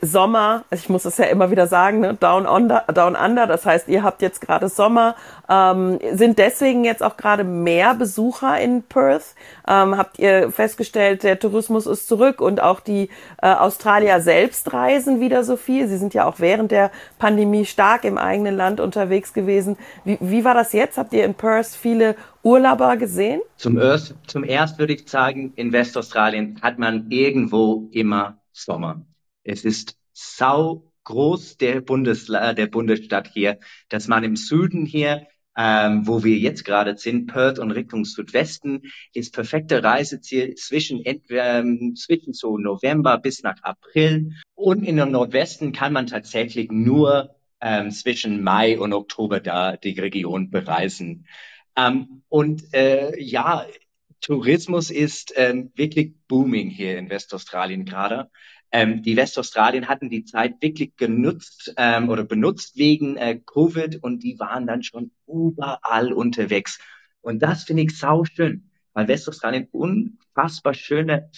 Sommer, 0.02 0.64
ich 0.71 0.88
muss 0.88 1.04
es 1.04 1.16
ja 1.16 1.26
immer 1.26 1.50
wieder 1.50 1.66
sagen, 1.66 2.00
ne, 2.00 2.14
down, 2.14 2.47
under, 2.47 2.85
down 2.92 3.16
under, 3.16 3.46
das 3.46 3.64
heißt, 3.64 3.88
ihr 3.88 4.03
habt 4.03 4.20
jetzt 4.20 4.40
gerade 4.40 4.68
Sommer, 4.68 5.14
ähm, 5.48 5.98
sind 6.12 6.38
deswegen 6.38 6.85
jetzt 6.85 7.03
auch 7.03 7.16
gerade 7.16 7.44
mehr 7.44 7.94
Besucher 7.94 8.61
in 8.61 8.83
Perth? 8.83 9.35
Ähm, 9.66 9.96
habt 9.96 10.18
ihr 10.18 10.53
festgestellt, 10.53 11.22
der 11.22 11.38
Tourismus 11.38 11.87
ist 11.87 12.07
zurück 12.07 12.40
und 12.40 12.61
auch 12.61 12.81
die 12.81 13.09
äh, 13.40 13.53
Australier 13.53 14.20
selbst 14.20 14.72
reisen 14.72 15.20
wieder 15.20 15.42
so 15.42 15.57
viel? 15.57 15.88
Sie 15.88 15.96
sind 15.96 16.12
ja 16.12 16.27
auch 16.27 16.38
während 16.38 16.70
der 16.70 16.90
Pandemie 17.18 17.64
stark 17.64 18.05
im 18.05 18.18
eigenen 18.18 18.57
Land 18.57 18.81
unterwegs 18.81 19.33
gewesen. 19.33 19.77
Wie, 20.05 20.18
wie 20.20 20.44
war 20.44 20.55
das 20.55 20.72
jetzt? 20.72 20.98
Habt 20.98 21.12
ihr 21.14 21.24
in 21.24 21.35
Perth 21.35 21.68
viele 21.68 22.14
Urlauber 22.42 22.96
gesehen? 22.96 23.40
Zum, 23.57 23.79
erst, 23.79 24.14
zum 24.27 24.44
erst 24.44 24.79
würde 24.79 24.92
ich 24.92 25.09
sagen, 25.09 25.53
in 25.57 25.72
Westaustralien 25.72 26.59
hat 26.62 26.79
man 26.79 27.07
irgendwo 27.11 27.88
immer 27.92 28.38
Sommer. 28.53 29.03
Es 29.44 29.64
ist 29.64 29.96
sau 30.12 30.92
groß 31.05 31.57
der, 31.57 31.81
Bundesla 31.81 32.53
der 32.53 32.66
Bundesstadt 32.66 33.31
hier, 33.33 33.59
dass 33.88 34.09
man 34.09 34.24
im 34.24 34.37
Süden 34.37 34.85
hier, 34.85 35.27
ähm, 35.57 36.07
wo 36.07 36.22
wir 36.22 36.37
jetzt 36.37 36.64
gerade 36.64 36.96
sind, 36.96 37.27
Perth 37.27 37.59
und 37.59 37.70
Richtung 37.70 38.05
Südwesten, 38.05 38.83
ist 39.14 39.35
perfekte 39.35 39.83
Reiseziel 39.83 40.55
zwischen 40.55 41.03
ähm, 41.05 41.94
zwischen 41.96 42.33
so 42.33 42.59
November 42.59 43.18
bis 43.18 43.42
nach 43.42 43.62
April. 43.62 44.35
Und 44.55 44.83
in 44.85 44.96
der 44.96 45.07
Nordwesten 45.07 45.72
kann 45.72 45.92
man 45.92 46.07
tatsächlich 46.07 46.70
nur 46.70 47.35
ähm, 47.61 47.90
zwischen 47.90 48.42
Mai 48.42 48.79
und 48.79 48.92
Oktober 48.92 49.40
da 49.40 49.77
die 49.77 49.98
Region 49.98 50.51
bereisen. 50.51 51.27
Ähm, 51.77 52.22
und 52.29 52.74
äh, 52.74 53.18
ja, 53.20 53.66
Tourismus 54.20 54.90
ist 54.90 55.33
ähm, 55.37 55.72
wirklich 55.74 56.12
booming 56.27 56.70
hier 56.70 56.98
in 56.98 57.09
Westaustralien 57.09 57.85
gerade. 57.85 58.31
Ähm, 58.70 59.02
die 59.02 59.16
Westaustralien 59.16 59.88
hatten 59.88 60.11
die 60.11 60.24
Zeit 60.24 60.61
wirklich 60.61 60.96
genutzt 60.96 61.72
ähm, 61.76 62.09
oder 62.09 62.24
benutzt 62.24 62.76
wegen 62.76 63.16
äh, 63.16 63.40
Covid 63.44 64.02
und 64.02 64.22
die 64.22 64.38
waren 64.38 64.66
dann 64.66 64.83
schon 64.83 65.11
überall 65.26 66.12
unterwegs. 66.12 66.78
Und 67.20 67.42
das 67.42 67.64
finde 67.64 67.85
ich 67.85 67.98
sau 67.98 68.24
schön, 68.24 68.70
weil 68.92 69.09
Westaustralien 69.09 69.68
unfassbar 69.70 70.74
schöne, 70.74 71.31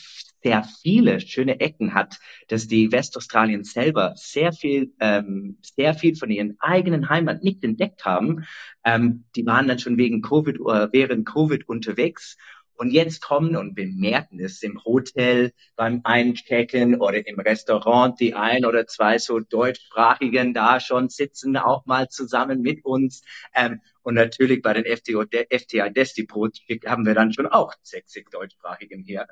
sehr 0.42 0.64
viele 0.82 1.20
schöne 1.20 1.60
Ecken 1.60 1.94
hat, 1.94 2.18
dass 2.48 2.66
die 2.66 2.90
Westaustralien 2.92 3.64
selber 3.64 4.14
sehr 4.16 4.52
viel, 4.52 4.92
ähm, 4.98 5.58
sehr 5.60 5.94
viel 5.94 6.16
von 6.16 6.30
ihren 6.30 6.56
eigenen 6.60 7.08
Heimat 7.08 7.42
nicht 7.42 7.62
entdeckt 7.62 8.04
haben. 8.04 8.44
Ähm, 8.84 9.24
die 9.36 9.44
waren 9.46 9.68
dann 9.68 9.78
schon 9.78 9.98
wegen 9.98 10.22
Covid 10.22 10.60
oder 10.60 10.84
äh, 10.84 10.88
während 10.92 11.26
Covid 11.26 11.68
unterwegs 11.68 12.36
und 12.80 12.92
jetzt 12.92 13.20
kommen 13.20 13.56
und 13.56 13.76
wir 13.76 13.86
merken 13.88 14.40
es 14.40 14.62
im 14.62 14.82
Hotel 14.86 15.52
beim 15.76 16.00
Einchecken 16.04 16.98
oder 16.98 17.26
im 17.26 17.38
Restaurant, 17.38 18.18
die 18.18 18.32
ein 18.32 18.64
oder 18.64 18.86
zwei 18.86 19.18
so 19.18 19.38
deutschsprachigen 19.38 20.54
da 20.54 20.80
schon 20.80 21.10
sitzen 21.10 21.58
auch 21.58 21.84
mal 21.84 22.08
zusammen 22.08 22.62
mit 22.62 22.82
uns. 22.86 23.22
Ähm, 23.54 23.82
und 24.00 24.14
natürlich 24.14 24.62
bei 24.62 24.72
den 24.72 24.86
FTI 24.86 25.92
Destipros 25.92 26.62
haben 26.86 27.04
wir 27.04 27.12
dann 27.12 27.34
schon 27.34 27.48
auch 27.48 27.74
60 27.82 28.30
deutschsprachigen 28.30 29.04
hier 29.04 29.26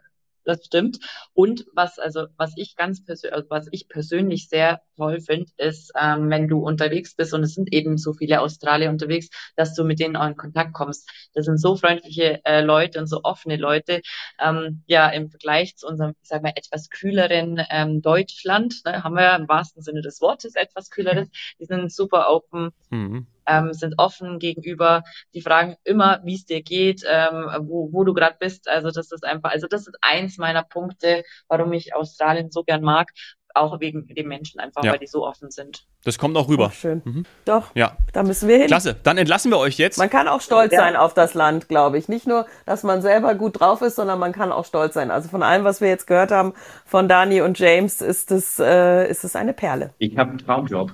das 0.48 0.64
stimmt. 0.64 0.98
Und 1.34 1.66
was, 1.74 1.98
also, 1.98 2.26
was 2.37 2.52
ich 2.56 2.74
ganz 2.76 3.04
persönlich, 3.04 3.34
also 3.34 3.50
was 3.50 3.68
ich 3.70 3.88
persönlich 3.88 4.48
sehr 4.48 4.80
toll 4.96 5.20
finde, 5.20 5.50
ist, 5.58 5.92
ähm, 6.00 6.30
wenn 6.30 6.48
du 6.48 6.61
unterwegs 6.61 7.14
bist 7.14 7.34
und 7.34 7.42
es 7.42 7.54
sind 7.54 7.72
eben 7.72 7.98
so 7.98 8.14
viele 8.14 8.40
Australier 8.40 8.90
unterwegs, 8.90 9.28
dass 9.56 9.74
du 9.74 9.84
mit 9.84 10.00
denen 10.00 10.16
auch 10.16 10.26
in 10.26 10.37
Kontakt 10.37 10.72
kommst. 10.72 11.08
Das 11.34 11.44
sind 11.44 11.58
so 11.61 11.76
freundliche 11.76 12.44
äh, 12.44 12.62
Leute 12.62 12.98
und 12.98 13.06
so 13.06 13.20
offene 13.22 13.56
Leute. 13.56 14.00
Ähm, 14.40 14.82
ja, 14.87 15.08
im 15.11 15.28
Vergleich 15.30 15.76
zu 15.76 15.87
unserem, 15.87 16.14
ich 16.22 16.28
sag 16.28 16.42
mal, 16.42 16.52
etwas 16.54 16.90
kühleren 16.90 17.62
ähm, 17.70 18.02
Deutschland, 18.02 18.82
ne, 18.84 19.04
haben 19.04 19.14
wir 19.14 19.37
im 19.37 19.48
wahrsten 19.48 19.82
Sinne 19.82 20.00
des 20.00 20.20
Wortes 20.20 20.54
etwas 20.54 20.90
kühleres. 20.90 21.28
Die 21.61 21.66
sind 21.66 21.92
super 21.92 22.30
open. 22.30 22.70
Mhm 22.90 23.26
ähm, 23.48 23.72
sind 23.72 23.94
offen 23.98 24.38
gegenüber, 24.38 25.02
die 25.34 25.40
fragen 25.40 25.76
immer, 25.84 26.20
wie 26.24 26.34
es 26.34 26.44
dir 26.44 26.62
geht, 26.62 27.02
ähm, 27.08 27.48
wo, 27.62 27.92
wo 27.92 28.04
du 28.04 28.14
gerade 28.14 28.37
bist. 28.38 28.68
Also 28.68 28.90
das 28.90 29.11
ist 29.11 29.24
einfach, 29.24 29.50
also 29.50 29.66
das 29.66 29.87
ist 29.87 29.96
eins 30.00 30.38
meiner 30.38 30.62
Punkte, 30.62 31.24
warum 31.48 31.72
ich 31.72 31.94
Australien 31.94 32.50
so 32.50 32.62
gern 32.62 32.82
mag, 32.82 33.11
auch 33.54 33.80
wegen 33.80 34.06
den 34.06 34.28
Menschen 34.28 34.61
einfach, 34.61 34.84
ja. 34.84 34.92
weil 34.92 34.98
die 34.98 35.06
so 35.06 35.26
offen 35.26 35.50
sind. 35.50 35.84
Das 36.04 36.18
kommt 36.18 36.37
auch 36.37 36.48
rüber. 36.48 36.66
Oh, 36.70 36.74
schön. 36.74 37.02
Mhm. 37.04 37.24
Doch. 37.44 37.74
Ja. 37.74 37.96
Da 38.12 38.22
müssen 38.22 38.48
wir 38.48 38.58
hin. 38.58 38.66
Klasse. 38.68 38.96
Dann 39.02 39.18
entlassen 39.18 39.50
wir 39.50 39.58
euch 39.58 39.78
jetzt. 39.78 39.98
Man 39.98 40.11
kann 40.11 40.28
auch 40.28 40.40
stolz 40.40 40.72
ja. 40.72 40.80
sein 40.80 40.96
auf 40.96 41.14
das 41.14 41.34
Land, 41.34 41.68
glaube 41.68 41.98
ich. 41.98 42.08
Nicht 42.08 42.26
nur, 42.26 42.46
dass 42.66 42.82
man 42.82 43.02
selber 43.02 43.34
gut 43.34 43.61
drauf 43.61 43.82
ist, 43.82 43.96
sondern 43.96 44.18
man 44.18 44.32
kann 44.32 44.52
auch 44.52 44.64
stolz 44.64 44.94
sein. 44.94 45.11
Also 45.11 45.28
von 45.28 45.42
allem, 45.42 45.64
was 45.64 45.80
wir 45.80 45.88
jetzt 45.88 46.06
gehört 46.06 46.30
haben 46.30 46.54
von 46.84 47.08
Dani 47.08 47.40
und 47.40 47.58
James, 47.58 48.00
ist 48.00 48.30
es, 48.30 48.58
äh, 48.58 49.11
ist 49.11 49.24
es 49.24 49.34
eine 49.34 49.54
Perle. 49.54 49.92
Ich 49.98 50.16
habe 50.16 50.30
einen 50.30 50.38
Traumjob. 50.38 50.92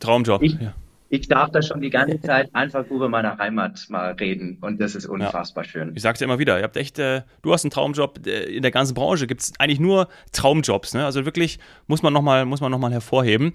Traumjob. 0.00 0.42
Ich, 0.42 0.54
ja 0.54 0.74
ich 1.08 1.28
darf 1.28 1.50
da 1.50 1.62
schon 1.62 1.80
die 1.80 1.90
ganze 1.90 2.20
Zeit 2.20 2.52
einfach 2.52 2.86
über 2.90 3.08
meine 3.08 3.38
Heimat 3.38 3.86
mal 3.88 4.12
reden 4.12 4.58
und 4.60 4.80
das 4.80 4.94
ist 4.94 5.06
unfassbar 5.06 5.64
ja. 5.64 5.70
schön. 5.70 5.92
Ich 5.94 6.02
sag's 6.02 6.18
dir 6.18 6.24
immer 6.24 6.38
wieder, 6.38 6.58
ihr 6.58 6.64
habt 6.64 6.76
echt, 6.76 6.98
äh, 6.98 7.22
du 7.42 7.52
hast 7.52 7.64
einen 7.64 7.70
Traumjob, 7.70 8.26
äh, 8.26 8.44
in 8.44 8.62
der 8.62 8.72
ganzen 8.72 8.94
Branche 8.94 9.26
gibt 9.26 9.42
es 9.42 9.52
eigentlich 9.58 9.80
nur 9.80 10.08
Traumjobs, 10.32 10.94
ne? 10.94 11.04
Also 11.04 11.24
wirklich 11.24 11.58
muss 11.86 12.02
man 12.02 12.12
nochmal 12.12 12.44
noch, 12.44 12.90
hervorheben. 12.90 13.52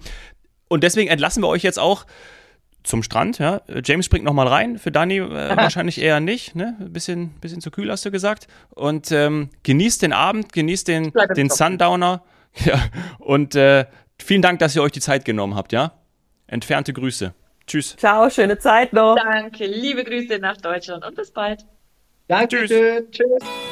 Und 0.68 0.82
deswegen 0.82 1.10
entlassen 1.10 1.42
wir 1.42 1.48
euch 1.48 1.62
jetzt 1.62 1.78
auch 1.78 2.06
zum 2.84 3.02
Strand, 3.02 3.38
ja. 3.38 3.60
James 3.84 4.06
springt 4.06 4.24
nochmal 4.24 4.48
rein, 4.48 4.78
für 4.78 4.90
Dani 4.90 5.18
äh, 5.18 5.28
wahrscheinlich 5.56 6.00
eher 6.00 6.20
nicht, 6.20 6.56
ne? 6.56 6.76
Bisschen, 6.80 7.30
bisschen 7.40 7.60
zu 7.60 7.70
kühl, 7.70 7.90
hast 7.90 8.04
du 8.04 8.10
gesagt. 8.10 8.48
Und 8.70 9.12
ähm, 9.12 9.50
genießt 9.62 10.02
den 10.02 10.12
Abend, 10.12 10.52
genießt 10.52 10.88
den, 10.88 11.12
den 11.36 11.50
Sundowner. 11.50 12.22
Ja. 12.66 12.78
Und 13.18 13.54
äh, 13.54 13.86
vielen 14.20 14.42
Dank, 14.42 14.58
dass 14.58 14.76
ihr 14.76 14.82
euch 14.82 14.92
die 14.92 15.00
Zeit 15.00 15.24
genommen 15.24 15.54
habt, 15.54 15.72
ja. 15.72 15.94
Entfernte 16.46 16.92
Grüße. 16.92 17.32
Tschüss. 17.66 17.96
Ciao, 17.96 18.28
schöne 18.30 18.58
Zeit 18.58 18.92
noch. 18.92 19.16
Danke, 19.16 19.66
liebe 19.66 20.04
Grüße 20.04 20.38
nach 20.38 20.56
Deutschland 20.56 21.04
und 21.04 21.14
bis 21.14 21.30
bald. 21.30 21.64
Danke, 22.28 22.66
tschüss. 22.66 23.10
tschüss. 23.10 23.71